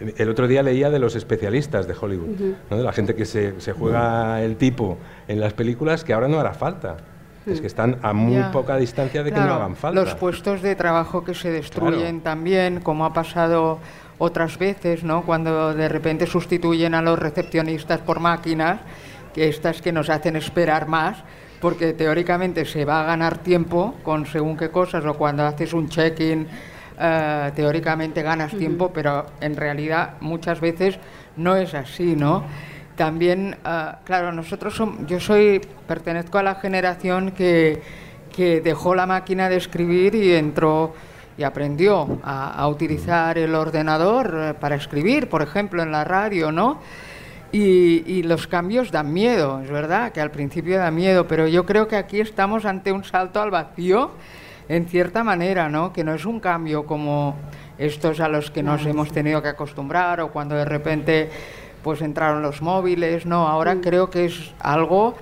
[0.00, 2.28] El otro día leía de los especialistas de Hollywood,
[2.70, 2.76] ¿no?
[2.76, 6.38] de la gente que se, se juega el tipo en las películas, que ahora no
[6.38, 6.96] hará falta.
[7.46, 8.50] Es que están a muy Ya.
[8.50, 10.00] poca distancia de que no hagan falta.
[10.00, 12.20] Los puestos de trabajo que se destruyen Claro.
[12.24, 13.78] también, como ha pasado
[14.18, 15.22] otras veces, ¿no?
[15.22, 18.80] Cuando de repente sustituyen a los recepcionistas por máquinas,
[19.32, 21.18] que estas que nos hacen esperar más,
[21.60, 25.88] porque teóricamente se va a ganar tiempo con según qué cosas o cuando haces un
[25.88, 26.48] check-in
[26.98, 30.98] eh, teóricamente ganas tiempo, pero en realidad muchas veces
[31.36, 32.44] no es así, ¿no?
[32.96, 37.82] También, eh, claro, nosotros yo soy, pertenezco a la generación que,
[38.34, 40.94] que dejó la máquina de escribir y entró
[41.36, 46.50] y aprendió a, a utilizar el ordenador eh, para escribir, por ejemplo, en la radio,
[46.50, 46.80] ¿no?
[47.52, 51.64] Y, y los cambios dan miedo, es verdad que al principio da miedo, pero yo
[51.64, 54.10] creo que aquí estamos ante un salto al vacío,
[54.68, 55.92] en cierta manera, ¿no?
[55.92, 57.36] Que no es un cambio como
[57.78, 61.30] estos a los que nos hemos tenido que acostumbrar o cuando de repente
[61.82, 65.14] pues entraron los móviles, no, ahora creo que es algo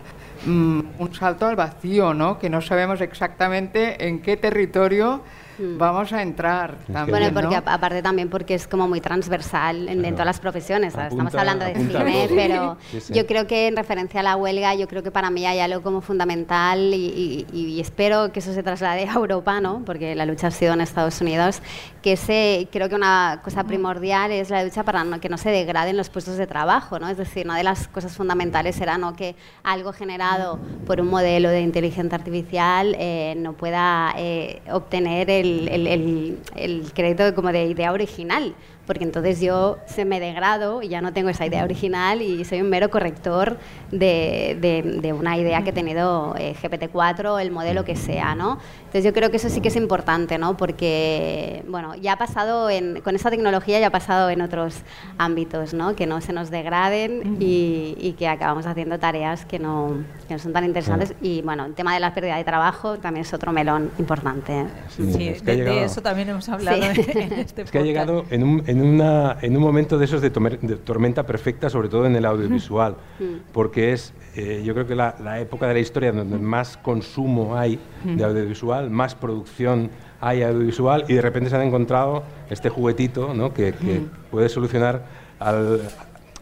[0.47, 2.38] mm, un salto al vacío, ¿no?
[2.38, 5.20] Que no sabemos exactamente en qué territorio
[5.59, 6.76] vamos a entrar.
[6.92, 7.62] También, Bueno, porque ¿no?
[7.72, 10.92] aparte también porque es como muy transversal en, en todas las profesiones.
[10.94, 11.12] ¿sabes?
[11.12, 12.36] Estamos Apunta- hablando de apunta cine, todo.
[12.36, 13.12] pero Sí, sí.
[13.14, 15.82] yo creo que en referencia a la huelga, yo creo que para mí hay algo
[15.82, 19.82] como fundamental y, y- y espero que eso se traslade a Europa, ¿no?
[19.84, 21.61] Porque la lucha ha sido en Estados Unidos.
[22.02, 25.50] Que ese, creo que una cosa primordial es la lucha para no- que no se
[25.50, 27.09] degraden los puestos de trabajo, ¿no?
[27.09, 31.48] Es decir, una de las cosas fundamentales será no que algo generado por un modelo
[31.48, 37.66] de inteligencia artificial eh, no pueda eh, obtener el, el- el- el crédito como de
[37.66, 38.55] idea original,
[38.87, 42.61] porque entonces yo se me degrado y ya no tengo esa idea original y soy
[42.61, 43.59] un mero corrector
[43.91, 48.59] de, de- de una idea que ha tenido eh, GPT-4, el modelo que sea, ¿no?
[48.78, 50.57] Entonces yo creo que eso sí que es importante, ¿no?
[50.57, 54.82] Porque, bueno, ya ha pasado, en, con esta tecnología ya ha pasado en otros
[55.18, 55.97] ámbitos, ¿no?
[55.97, 60.39] Que no se nos degraden y, y que acabamos haciendo tareas que no, que no
[60.39, 61.14] son tan interesantes.
[61.20, 64.66] Y, bueno, el tema de la pérdida de trabajo también es otro melón importante.
[64.89, 67.03] Sí, Sí, es que de, de eso también hemos hablado Sí.
[67.14, 70.20] en este Es que ha llegado en un, en, una, en un momento de esos
[70.22, 72.96] de, tomer- de tormenta perfecta, sobre todo en el audiovisual,
[73.52, 77.56] porque es, eh, yo creo que la, la época de la historia donde más consumo
[77.56, 83.34] hay de audiovisual, más producción hay audiovisual, y de repente se han encontrado este juguetito
[83.34, 83.52] ¿no?
[83.52, 84.00] que, que
[84.30, 85.04] puede solucionar
[85.38, 85.80] al-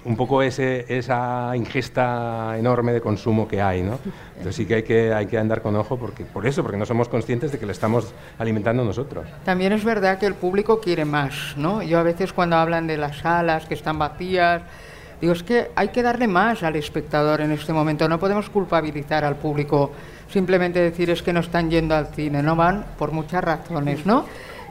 [0.04, 3.98] un poco esa ingesta enorme de consumo que hay, ¿no?
[4.36, 6.86] Entonces sí que hay que, hay que andar con ojo porque, por eso, porque no
[6.86, 9.26] somos conscientes de que lo estamos alimentando nosotros.
[9.44, 11.82] También es verdad que el público quiere más, ¿no?
[11.82, 14.62] Yo a veces cuando hablan de las salas que están vacías,
[15.20, 19.24] digo, es que hay que darle más al espectador en este momento, no podemos culpabilizar
[19.24, 19.92] al público,
[20.28, 24.24] simplemente decir es que no están yendo al cine, no van por muchas razones, ¿no?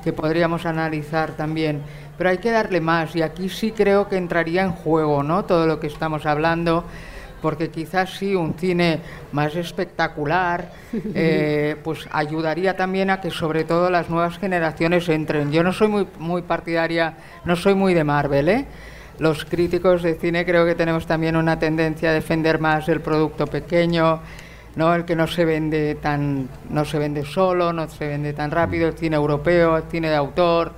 [0.04, 1.82] Que podríamos analizar también,
[2.18, 5.45] pero hay que darle más y aquí sí creo que entraría en juego, ¿no?
[5.45, 6.86] Todo lo que estamos hablando
[7.41, 8.99] porque quizás sí un cine
[9.32, 10.72] más espectacular
[11.16, 15.51] eh, pues ayudaría también a que sobre todo las nuevas generaciones entren.
[15.51, 18.66] Yo no soy muy, muy partidaria, no soy muy de Marvel, ¿eh?
[19.20, 23.45] Los críticos de cine creo que tenemos también una tendencia a defender más el producto
[23.45, 24.20] pequeño,
[24.76, 24.95] ¿no?
[24.95, 28.88] el que no se vende tan no se vende solo, no se vende tan rápido,
[28.88, 30.72] el cine europeo, el cine de autor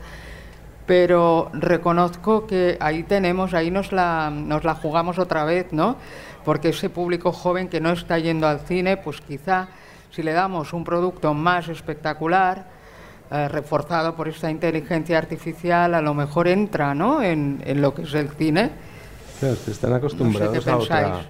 [0.85, 5.97] pero reconozco que ahí tenemos, ahí nos la, nos la jugamos otra vez, ¿no?
[6.43, 9.69] Porque ese público joven que no está yendo al cine, pues quizá
[10.11, 12.67] si le damos un producto más espectacular,
[13.31, 17.23] eh, reforzado por esta inteligencia artificial, a lo mejor entra, ¿no?
[17.23, 18.71] En, en lo que es el cine.
[19.39, 21.21] Claro, están acostumbrados a otra.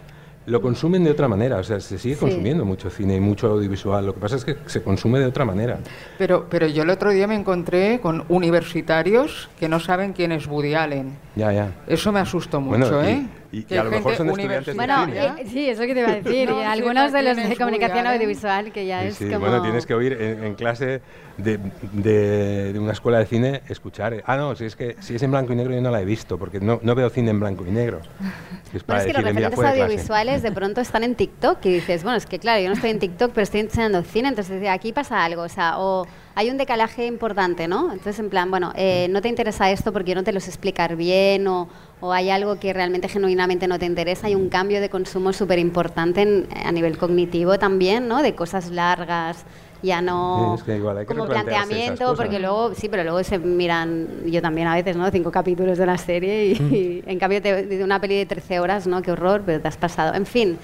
[0.46, 2.20] Lo consumen de otra manera, o sea, se sigue Sí.
[2.20, 4.06] consumiendo mucho cine y mucho audiovisual.
[4.06, 5.80] Lo que pasa es que se consume de otra manera.
[6.18, 10.48] Pero, pero yo el otro día me encontré con universitarios que no saben quién es
[10.48, 11.16] Woody Allen.
[11.36, 11.72] Ya, ya.
[11.88, 13.22] Eso me asustó mucho, ¿eh?
[13.26, 15.26] y- y Que a lo mejor son estudiantes de Bueno, cine.
[15.26, 16.50] eh, sí, eso que te iba a decir.
[16.54, 19.40] No y algunos de los de comunicación audiovisual que ya Sí, es sí, como...
[19.42, 21.02] Bueno, tienes que oír en, en clase
[21.38, 21.60] de,
[21.92, 24.16] de- de una escuela de cine, escuchar.
[24.16, 26.02] eh, Ah, no, si es que si es en blanco y negro yo no la
[26.02, 28.00] he visto, porque no, no veo cine en blanco y negro.
[28.74, 31.14] Es Bueno, para es que los mira, referentes fuera de audiovisuales de pronto están en
[31.14, 34.02] TikTok y dices, bueno, es que claro, yo no estoy en TikTok, pero estoy enseñando
[34.02, 37.92] cine, entonces aquí pasa algo, o sea, o hay un decalaje importante, ¿no?
[37.92, 40.50] Entonces, en plan, bueno, eh, no te interesa esto porque yo no te lo sé
[40.50, 41.68] explicar bien, o,
[42.02, 45.60] o hay algo que realmente genuinamente no te interesa, hay un cambio de consumo súper
[45.60, 48.22] importante a nivel cognitivo también, ¿no?
[48.22, 49.46] De cosas largas,
[49.84, 53.24] ya no Sí, es que igual hay que como planteamiento, porque luego, sí, pero luego
[53.24, 55.10] se miran, yo también a veces, ¿no?
[55.12, 58.60] Cinco capítulos de la serie y, y en cambio te, de una peli de 13
[58.60, 59.02] horas, ¿no?
[59.02, 60.16] Qué horror, pero te has pasado.
[60.16, 60.58] En fin,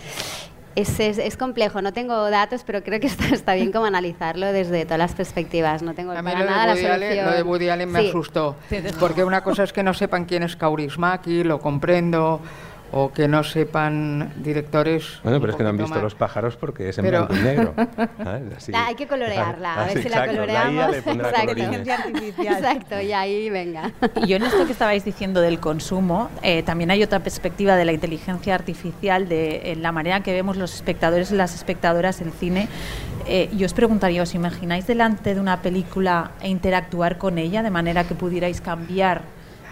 [0.76, 4.48] es, es, es complejo, no tengo datos, pero creo que está, está bien como analizarlo
[4.54, 5.82] desde todas las perspectivas.
[5.82, 7.26] No tengo A mí para lo de, nada la Woody Allen, solución.
[7.26, 8.10] lo de Woody Allen me Sí.
[8.10, 8.56] asustó.
[9.00, 12.40] Porque una cosa es que no sepan quién es Kaurismäki, lo comprendo.
[12.92, 15.20] O que no sepan directores.
[15.24, 16.04] Bueno, pero es que no han visto más.
[16.04, 17.74] los pájaros porque es en Pero- blanco y negro.
[18.24, 18.44] ¿sabes?
[18.58, 20.96] Así- La- hay que colorearla, a Ah, ver sí, si la exacto, coloreamos.
[20.98, 21.40] Pondrá Exacto.
[21.48, 21.78] colorines.
[21.80, 22.56] Inteligencia artificial.
[22.56, 23.92] Exacto, y ahí venga.
[24.16, 27.86] Y yo en esto que estabais diciendo del consumo, eh, también hay otra perspectiva de
[27.86, 32.32] la inteligencia artificial, de en la manera que vemos los espectadores y las espectadoras el
[32.32, 32.68] cine.
[33.28, 37.70] Eh, yo os preguntaría, ¿os imagináis delante de una película e interactuar con ella de
[37.70, 39.22] manera que pudierais cambiar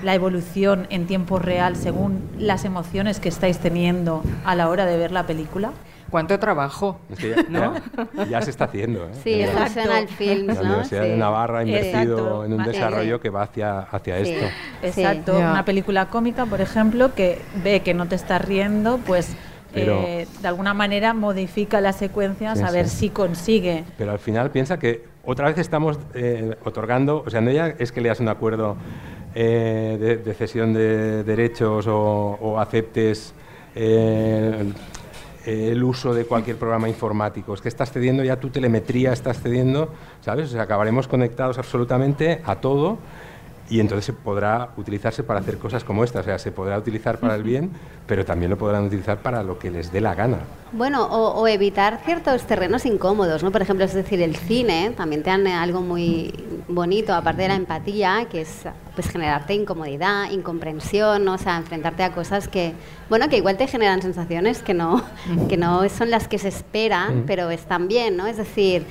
[0.03, 4.97] la evolución en tiempo real según las emociones que estáis teniendo a la hora de
[4.97, 5.71] ver la película?
[6.09, 6.99] ¿Cuánto trabajo?
[7.11, 7.73] Es que ya, ¿No?
[8.15, 9.05] ya- ya se está haciendo.
[9.05, 9.09] ¿eh?
[9.23, 10.61] Sí, En la- eso suena al film, La ¿no?
[10.61, 11.19] Universidad de Sí.
[11.19, 12.45] Navarra ha invertido Exacto.
[12.45, 14.31] en un desarrollo que va hacia, hacia Sí.
[14.31, 14.45] esto.
[14.83, 19.35] Exacto, una película cómica, por ejemplo, que ve que no te estás riendo, pues
[19.73, 22.97] Pero- eh, de alguna manera modifica las secuencias Sí, a ver sí.
[22.97, 23.83] si consigue.
[23.97, 27.91] Pero al final piensa que otra vez estamos eh, otorgando, o sea, no ya es
[27.91, 28.77] que leas un acuerdo
[29.39, 33.35] eh, de, cesión de derechos o, o aceptes
[33.75, 34.73] eh,
[35.45, 39.93] el uso de cualquier programa informático, es que estás cediendo ya tu telemetría, estás cediendo,
[40.21, 40.49] ¿sabes?
[40.49, 42.97] O sea, acabaremos conectados absolutamente a todo
[43.69, 47.19] y entonces se podrá utilizarse para hacer cosas como esta, o sea, se podrá utilizar
[47.19, 47.71] para el bien,
[48.05, 50.39] pero también lo podrán utilizar para lo que les dé la gana.
[50.71, 53.51] Bueno, o, o evitar ciertos terrenos incómodos, ¿no?
[53.51, 56.33] Por ejemplo, es decir, el cine también te dan algo muy
[56.67, 58.63] bonito, aparte de la empatía, que es
[58.95, 61.33] pues generarte incomodidad, incomprensión, ¿no?
[61.35, 62.73] o sea, enfrentarte a cosas que,
[63.09, 65.03] bueno, que igual te generan sensaciones que no,
[65.49, 68.27] que no son las que se esperan, pero están bien, ¿no?
[68.27, 68.85] Es decir,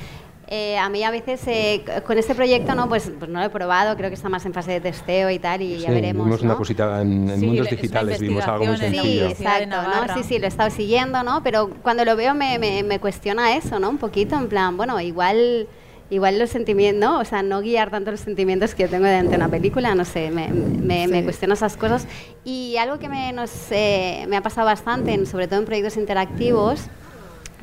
[0.49, 3.51] eh, a mí a veces eh, con este proyecto no pues, pues no lo he
[3.51, 6.25] probado, creo que está más en fase de testeo y tal y ya Sí, veremos.
[6.25, 6.59] vimos una ¿no?
[6.59, 9.25] cosita en, en Sí, mundos digitales, vimos algo muy Sí, sencillo.
[9.25, 9.77] De exacto.
[9.83, 10.15] ¿no?
[10.15, 11.43] Sí, sí, lo he estado siguiendo, ¿no?
[11.43, 13.91] Pero cuando lo veo me, me, me cuestiona eso, ¿no?
[13.91, 15.67] Un poquito, en plan, bueno, igual
[16.09, 17.19] igual los sentimientos, ¿no?
[17.19, 20.05] O sea, no guiar tanto los sentimientos que yo tengo delante de una película, no
[20.05, 21.25] sé, me, me, me Sí.
[21.25, 22.07] cuestiono esas cosas.
[22.45, 26.83] Y algo que me, nos, eh, me ha pasado bastante, sobre todo en proyectos interactivos,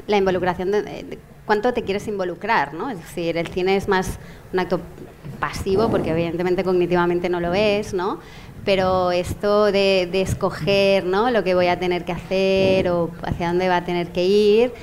[0.08, 2.89] la involucración de cuánto te quieres involucrar, ¿no?
[2.89, 4.20] Es decir, el cine es más
[4.52, 4.80] un acto
[5.39, 8.20] pasivo, porque evidentemente cognitivamente no lo es, ¿no?
[8.66, 11.30] Pero esto de, escoger, ¿no?
[11.32, 14.74] Lo que voy a tener que hacer o hacia dónde va a tener que ir.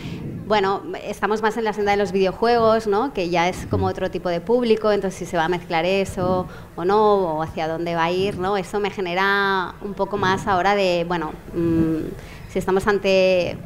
[0.47, 3.15] Bueno, estamos más en la senda de los videojuegos, ¿no?
[3.15, 6.47] Que ya es como otro tipo de público, entonces si se va a mezclar eso
[6.77, 8.57] o no, o hacia dónde va a ir, ¿no?
[8.57, 13.57] Eso me genera un poco más ahora de, bueno, mm, si estamos ante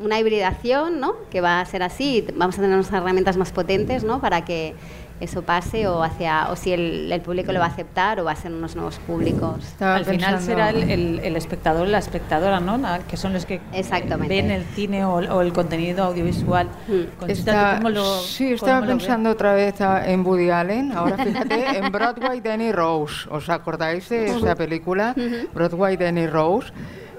[0.00, 1.14] una hibridación, ¿no?
[1.30, 4.20] Que va a ser así, vamos a tener unas herramientas más potentes, ¿no?
[4.20, 4.74] Para que
[5.20, 8.32] eso pase o hacia o si el, el público lo va a aceptar o va
[8.32, 9.64] a ser unos nuevos públicos.
[9.64, 12.76] Estaba Al final será el, el- el espectador, la espectadora, ¿no?
[12.78, 14.34] La- que son los que eh, Exactamente.
[14.34, 16.66] ven el cine o, o el contenido audiovisual.
[16.88, 17.18] Mm.
[17.20, 20.90] Conchita, Está- ¿tú cómo lo- sí, cómo estaba lo pensando otra vez en Woody Allen.
[20.92, 23.28] Ahora fíjate, en Broadway Danny Rose.
[23.30, 25.14] ¿Os acordáis de esa película?
[25.54, 26.72] Broadway Danny Rose.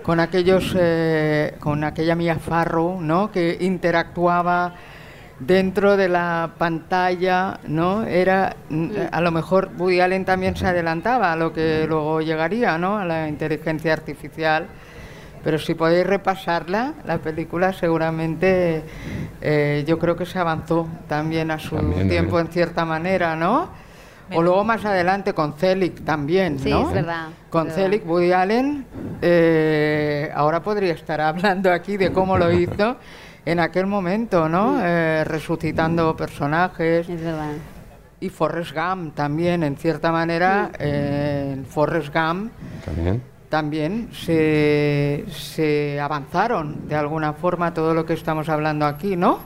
[0.06, 3.32] Con aquellos, eh, con aquella Mia Farrow, ¿no?
[3.32, 4.76] Que interactuaba
[5.40, 8.04] dentro de la pantalla, ¿no?
[8.04, 12.78] Era, mm, a lo mejor Woody Allen también se adelantaba a lo que luego llegaría,
[12.78, 12.98] ¿no?
[12.98, 14.68] A la inteligencia artificial.
[15.44, 18.84] Pero si podéis repasarla, la película seguramente
[19.42, 22.42] eh, yo creo que se avanzó también a su También, tiempo ¿eh?
[22.42, 23.70] en cierta manera, ¿no?
[24.34, 26.88] O luego más adelante con Celic también, Sí, ¿no?
[26.88, 27.84] es verdad, Con es verdad.
[27.92, 28.86] Celic, Woody Allen,
[29.22, 32.98] eh, ahora podría estar hablando aquí de cómo lo hizo
[33.46, 34.80] en aquel momento, ¿no?
[34.84, 37.08] Eh, resucitando personajes.
[37.08, 37.52] Es verdad.
[38.20, 42.52] Y Forrest Gump también, en cierta manera, eh, en Forrest Gump
[42.84, 43.22] También.
[43.50, 49.40] también se, se avanzaron de alguna forma todo lo que estamos hablando aquí, ¿no?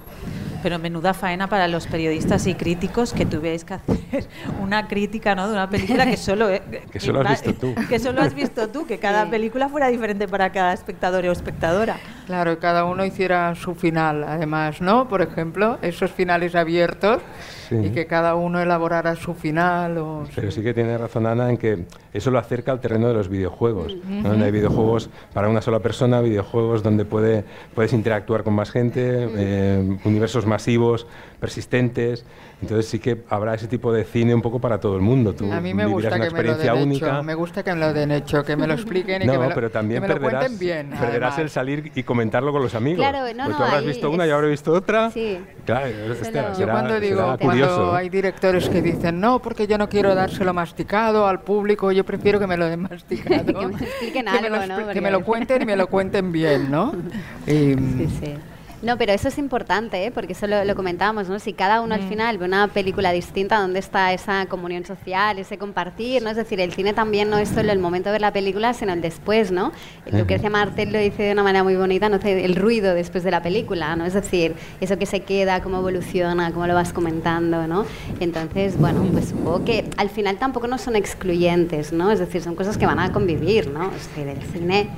[0.61, 4.27] Pero menuda faena para los periodistas y críticos que tuvierais que hacer
[4.61, 5.47] una crítica ¿no?
[5.47, 7.75] de una película que solo, eh, Que solo has visto tú.
[7.87, 9.31] Que solo has visto tú, que cada Sí.
[9.31, 11.97] película fuera diferente para cada espectador o espectadora.
[12.25, 15.07] Claro, y cada uno hiciera su final, además, ¿no?
[15.07, 17.21] Por ejemplo, esos finales abiertos
[17.69, 17.75] Sí.
[17.75, 19.97] y que cada uno elaborara su final.
[19.99, 23.13] O Pero sí que tiene razón Ana en que eso lo acerca al terreno de
[23.13, 23.95] los videojuegos.
[24.09, 27.45] hay videojuegos para una sola persona, videojuegos donde puede,
[27.75, 31.05] puedes interactuar con más gente, eh, universos masivos,
[31.39, 32.25] persistentes.
[32.61, 35.33] Entonces sí que habrá ese tipo de cine un poco para todo el mundo.
[35.33, 37.07] Tú A mí me gusta una que me lo experiencia den única.
[37.07, 39.39] hecho, me gusta que me lo den hecho, que me lo expliquen y no, que
[39.39, 40.89] me lo, pero también que me lo perderás, cuenten bien.
[40.89, 41.39] perderás además.
[41.39, 42.99] el salir y comentarlo con los amigos.
[42.99, 45.09] Claro, no, Pues no, tú habrás ahí visto una, es- yo habré visto otra.
[45.11, 45.39] Sí.
[45.65, 47.95] Claro, lo- Yo será- cuando digo, será cuando curioso.
[47.95, 52.39] hay directores que dicen, no, porque yo no quiero dárselo masticado al público, yo prefiero
[52.39, 53.45] que me lo den masticado.
[53.59, 54.87] Que me expliquen que me lo algo, ¿no?
[54.93, 56.91] Que me lo cuenten y me lo cuenten bien, ¿no?
[57.47, 58.33] Y, Sí, sí.
[58.81, 60.11] No, pero eso es importante, ¿eh?
[60.11, 61.37] porque eso lo, lo comentábamos, ¿no?
[61.39, 65.57] Si cada uno al final ve una película distinta, ¿dónde está esa comunión social, ese
[65.57, 66.29] compartir, ¿no?
[66.29, 68.93] Es decir, el cine también no es solo el momento de ver la película, sino
[68.93, 69.73] el después, ¿no?
[70.11, 73.41] Lucrecia Martel lo dice de una manera muy bonita, no el ruido después de la
[73.41, 74.05] película, ¿no?
[74.05, 77.85] Es decir, eso que se queda, cómo evoluciona, cómo lo vas comentando, ¿no?
[78.21, 82.11] Entonces, bueno, pues supongo que al final tampoco no son excluyentes, ¿no?
[82.11, 83.91] Es decir, son cosas que van a convivir, ¿no?
[83.91, 84.89] Es decir, el cine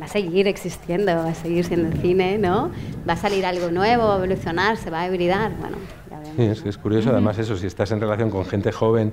[0.00, 2.70] va a seguir existiendo, va a seguir siendo cine, ¿no?
[3.08, 5.76] Va a salir algo nuevo, va a evolucionar, se va a hibridar, bueno,
[6.10, 6.36] ya vemos.
[6.36, 9.12] Sí, es, es curioso, además eso, si estás en relación con gente joven,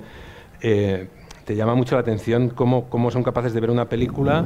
[0.62, 1.08] eh,
[1.46, 4.46] te llama mucho la atención cómo, cómo son capaces de ver una película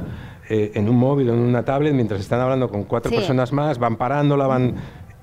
[0.49, 3.15] eh, en un móvil o en una tablet mientras están hablando con cuatro Sí.
[3.17, 4.75] personas más, van parándola, van...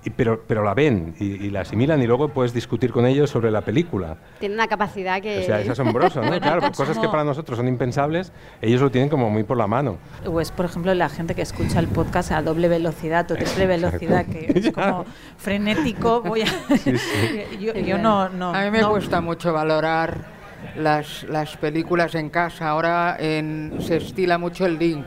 [0.05, 3.31] y- pero, pero la ven y, y la asimilan y luego puedes discutir con ellos
[3.31, 4.17] sobre la película.
[4.39, 5.41] Tiene una capacidad que...
[5.41, 6.31] O sea, es asombroso, ¿no?
[6.41, 8.33] Claro, pues cosas que para nosotros son impensables,
[8.63, 9.99] ellos lo tienen como muy por la mano.
[10.27, 13.67] O es, por ejemplo, la gente que escucha el podcast a doble velocidad o triple
[13.67, 15.05] velocidad, que es como
[15.37, 16.23] frenético.
[16.23, 16.47] Voy a...
[17.61, 18.55] yo, yo no, no.
[18.55, 20.25] A mí me no- cuesta mucho valorar
[20.77, 22.69] las, las películas en casa.
[22.69, 25.07] Ahora en- se estila mucho el link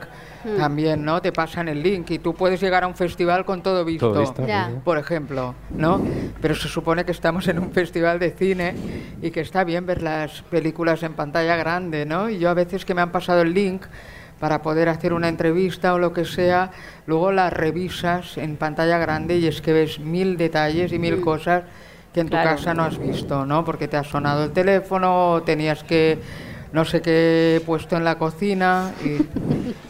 [0.58, 1.22] también, ¿no?
[1.22, 4.12] Te pasan el link y tú puedes llegar a un festival con todo visto.
[4.12, 4.44] Todo visto.
[4.84, 6.02] Por ejemplo, ¿no?
[6.42, 8.76] Pero se supone que estamos en un festival de cine
[9.22, 12.30] y que está bien ver las películas en pantalla grande, ¿no?
[12.30, 13.84] Y yo a veces que me han pasado el link
[14.40, 16.72] para poder hacer una entrevista o lo que sea,
[17.06, 21.64] luego las revisas en pantalla grande y es que ves mil detalles y mil cosas
[22.14, 22.50] que en Claro.
[22.50, 23.64] tu casa no has visto, ¿no?
[23.64, 26.20] Porque te ha sonado el teléfono, o tenías que
[26.74, 28.92] no sé qué puesto en la cocina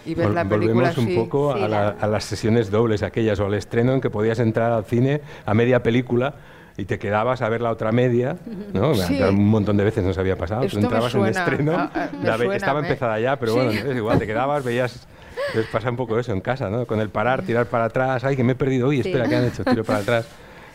[0.06, 3.40] y, Vol- la película Volvemos un poco Sí, a, la- a las sesiones dobles aquellas
[3.40, 6.36] o al estreno en que podías entrar al cine a media película
[6.78, 8.36] y te quedabas a ver la otra media,
[8.74, 8.96] ¿no?
[8.96, 9.22] Sí.
[9.22, 10.64] Un montón de veces nos había pasado.
[10.64, 13.58] Esto entrabas en estreno, ah, ah, la suena, estaba me- empezada ya, pero Sí.
[13.60, 15.08] bueno, es igual, te quedabas, veías...
[15.56, 16.86] Les pasa un poco eso en casa, ¿no?
[16.86, 19.10] Con el parar, tirar para atrás, ay, que me he perdido, uy, Sí.
[19.10, 19.64] espera, ¿qué han hecho?
[19.64, 20.28] Tiro para atrás.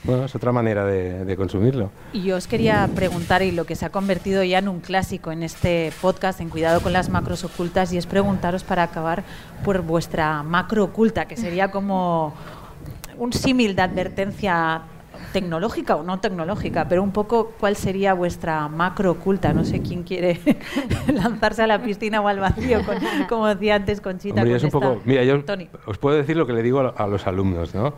[0.04, 1.90] Bueno, es otra manera de, de consumirlo.
[2.12, 5.32] Y yo os quería preguntar, y lo que se ha convertido ya en un clásico
[5.32, 9.24] en este podcast, en Cuidado con las macros ocultas, y es preguntaros para acabar
[9.64, 12.32] por vuestra macro oculta, que sería como
[13.18, 14.82] un símil de advertencia
[15.32, 19.52] tecnológica o no tecnológica, pero un poco cuál sería vuestra macro oculta.
[19.52, 20.40] No sé quién quiere
[21.12, 22.96] lanzarse a la piscina o al vacío, con-
[23.28, 24.42] como decía antes Conchita.
[24.42, 25.00] Hombre, con es un poco.
[25.04, 25.68] Mira, yo Tony.
[25.86, 27.94] os puedo decir lo que le digo a, a los alumnos, ¿no?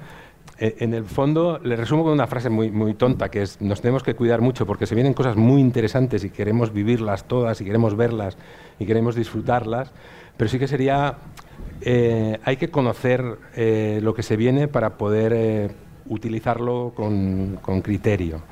[0.61, 3.81] Eh, En el fondo, le resumo con una frase muy, muy tonta, que es, nos
[3.81, 7.65] tenemos que cuidar mucho porque se vienen cosas muy interesantes y queremos vivirlas todas y
[7.65, 8.37] queremos verlas
[8.79, 9.91] y queremos disfrutarlas,
[10.37, 11.17] pero sí que sería,
[11.81, 13.25] eh, hay que conocer
[13.57, 15.71] eh, lo que se viene para poder eh,
[16.07, 18.43] utilizarlo con, con criterio.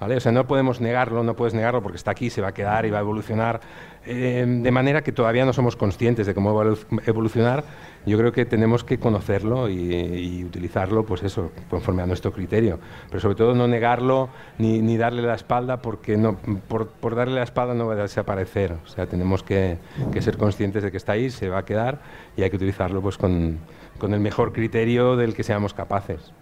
[0.00, 0.16] ¿Vale?
[0.16, 2.86] O sea, no podemos negarlo, no puedes negarlo porque está aquí, se va a quedar
[2.86, 3.60] y va a evolucionar.
[4.06, 7.64] eh, de manera que todavía no somos conscientes de cómo va a evolu- evolucionar.
[8.06, 12.78] Yo creo que tenemos que conocerlo y, y utilizarlo, pues eso, conforme a nuestro criterio.
[13.08, 16.36] Pero sobre todo no negarlo ni, ni darle la espalda porque no,
[16.68, 18.72] por, darle la espalda no va a desaparecer.
[18.84, 19.78] O sea, tenemos que,
[20.20, 22.00] ser conscientes de que está ahí, se va a quedar
[22.36, 23.58] y hay que utilizarlo pues con
[24.00, 26.32] el mejor criterio del que seamos capaces.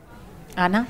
[0.59, 0.89] Ana.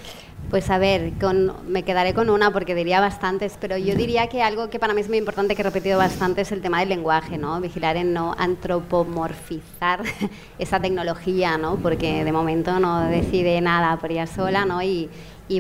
[0.51, 4.43] Pues a ver, con, me quedaré con una porque diría bastantes, pero yo diría que
[4.43, 6.89] algo que para mí es muy importante, que he repetido bastante, es el tema del
[6.89, 7.61] lenguaje, ¿no?
[7.61, 10.03] Vigilar en no antropomorfizar
[10.59, 11.77] esa tecnología, ¿no?
[11.77, 14.81] Porque de momento no decide nada por ella sola, ¿no?
[14.81, 15.11] Y,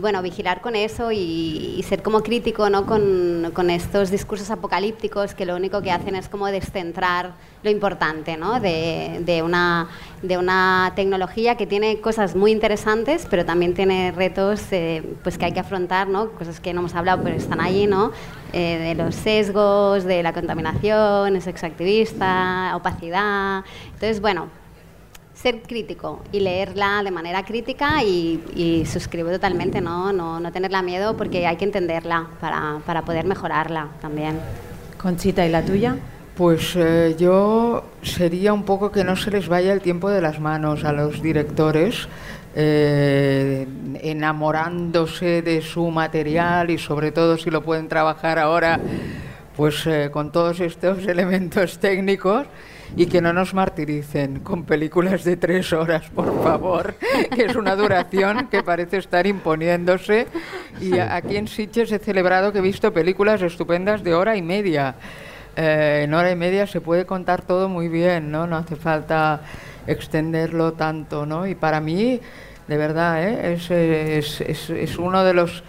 [0.00, 2.86] bueno, vigilar con eso y, ser como crítico, ¿no?
[2.86, 8.60] Con estos discursos apocalípticos que lo único que hacen es como descentrar lo importante, ¿no?
[8.60, 9.88] De, una,
[10.22, 15.46] de una tecnología que tiene cosas muy interesantes, pero también tiene retos eh, pues que
[15.46, 16.30] hay que afrontar, ¿no?
[16.30, 18.12] Cosas que no hemos hablado, pero están allí, ¿no?
[18.52, 23.64] Eh, de los sesgos, de la contaminación, el sexo activista, opacidad.
[23.86, 24.48] Entonces, bueno,
[25.34, 30.12] ser crítico y leerla de manera crítica y, y suscribo totalmente, ¿no?
[30.12, 34.38] No, no tenerla miedo porque hay que entenderla para, para poder mejorarla también.
[35.00, 35.96] Conchita, ¿y la tuya?
[36.38, 40.38] Pues eh, yo sería un poco que no se les vaya el tiempo de las
[40.38, 42.06] manos a los directores,
[42.54, 43.66] eh,
[44.00, 48.78] enamorándose de su material y sobre todo si lo pueden trabajar ahora,
[49.56, 52.46] pues eh, con todos estos elementos técnicos
[52.96, 56.94] y que no nos martiricen con películas de tres horas, por favor,
[57.34, 60.28] que es una duración que parece estar imponiéndose.
[60.80, 64.94] Y aquí en Sitges he celebrado que he visto películas estupendas de hora y media.
[65.60, 68.46] Eh, en hora y media se puede contar todo muy bien, ¿no?
[68.46, 69.40] No hace falta
[69.88, 71.48] extenderlo tanto, ¿no?
[71.48, 72.20] Y para mí,
[72.68, 73.54] de verdad, ¿eh?
[73.54, 75.64] es, es, uno de los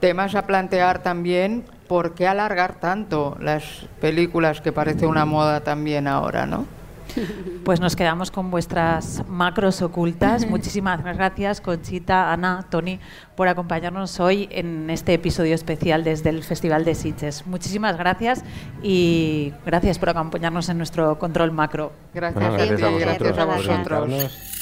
[0.00, 6.08] temas a plantear también por qué alargar tanto las películas que parece una moda también
[6.08, 6.64] ahora, ¿no?
[7.64, 10.46] Pues nos quedamos con vuestras macros ocultas.
[10.50, 13.00] Muchísimas gracias, Conchita, Ana, Tony,
[13.36, 17.46] por acompañarnos hoy en este episodio especial desde el Festival de Sitges.
[17.46, 18.44] Muchísimas gracias
[18.82, 21.92] y gracias por acompañarnos en nuestro control macro.
[22.14, 24.56] Gracias, Bueno, gracias a vosotros gracias a por vosotros.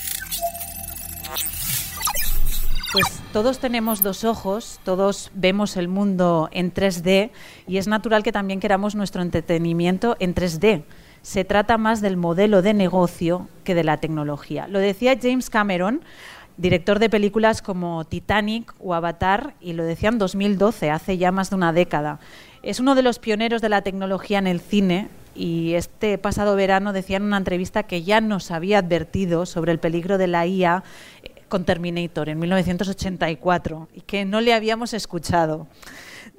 [2.95, 7.33] Pues todos tenemos dos ojos, todos vemos el mundo en 3D
[7.67, 10.85] y es natural que también queramos nuestro entretenimiento en 3D.
[11.25, 14.69] Se trata más del modelo de negocio que de la tecnología.
[14.69, 16.03] Lo decía James Cameron,
[16.59, 21.49] director de películas como Titanic o Avatar, y lo decía en 2012, hace ya más
[21.49, 22.21] de una década.
[22.63, 26.93] Es uno de los pioneros de la tecnología en el cine y este pasado verano
[26.93, 30.85] decía en una entrevista que ya nos había advertido sobre el peligro de la IA
[31.49, 35.67] con Terminator en 1984 y que no le habíamos escuchado.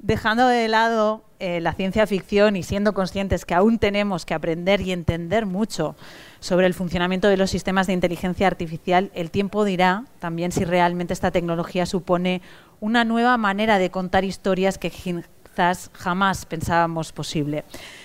[0.00, 4.80] Dejando de lado eh, la ciencia ficción y siendo conscientes que aún tenemos que aprender
[4.80, 5.96] y entender mucho
[6.40, 11.12] sobre el funcionamiento de los sistemas de inteligencia artificial, el tiempo dirá también si realmente
[11.12, 12.42] esta tecnología supone
[12.80, 14.90] una nueva manera de contar historias que
[15.92, 17.64] jamás pensábamos posible.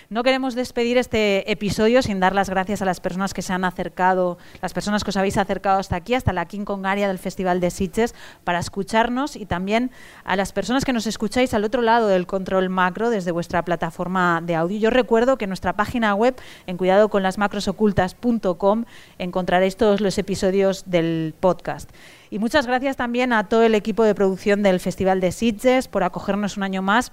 [0.09, 3.63] No queremos despedir este episodio sin dar las gracias a las personas que se han
[3.63, 6.47] acercado, las personas que os habéis acercado hasta aquí, hasta la
[6.83, 9.91] Area del Festival de Sitges, para escucharnos y también
[10.23, 14.41] a las personas que nos escucháis al otro lado del control macro desde vuestra plataforma
[14.43, 14.79] de audio.
[14.79, 16.35] Yo recuerdo que en nuestra página web,
[16.67, 18.85] en cuidadoconlasmacrosocultas.com,
[19.17, 21.89] encontraréis todos los episodios del podcast.
[22.29, 26.03] Y muchas gracias también a todo el equipo de producción del Festival de Sitges por
[26.03, 27.11] acogernos un año más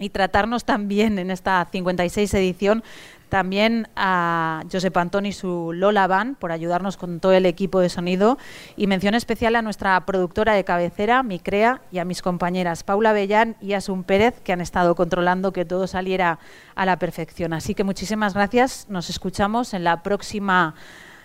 [0.00, 2.82] y tratarnos también en esta 56 edición
[3.30, 7.88] también a Josep Antón y su Lola Van por ayudarnos con todo el equipo de
[7.88, 8.36] sonido
[8.76, 13.56] y mención especial a nuestra productora de cabecera, Micrea, y a mis compañeras Paula Bellán
[13.60, 16.40] y Asun Pérez que han estado controlando que todo saliera
[16.74, 17.54] a la perfección.
[17.54, 20.74] Así que muchísimas gracias, nos escuchamos en la próxima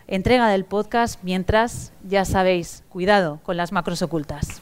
[0.07, 4.61] entrega del podcast, mientras ya sabéis, cuidado con las macros ocultas.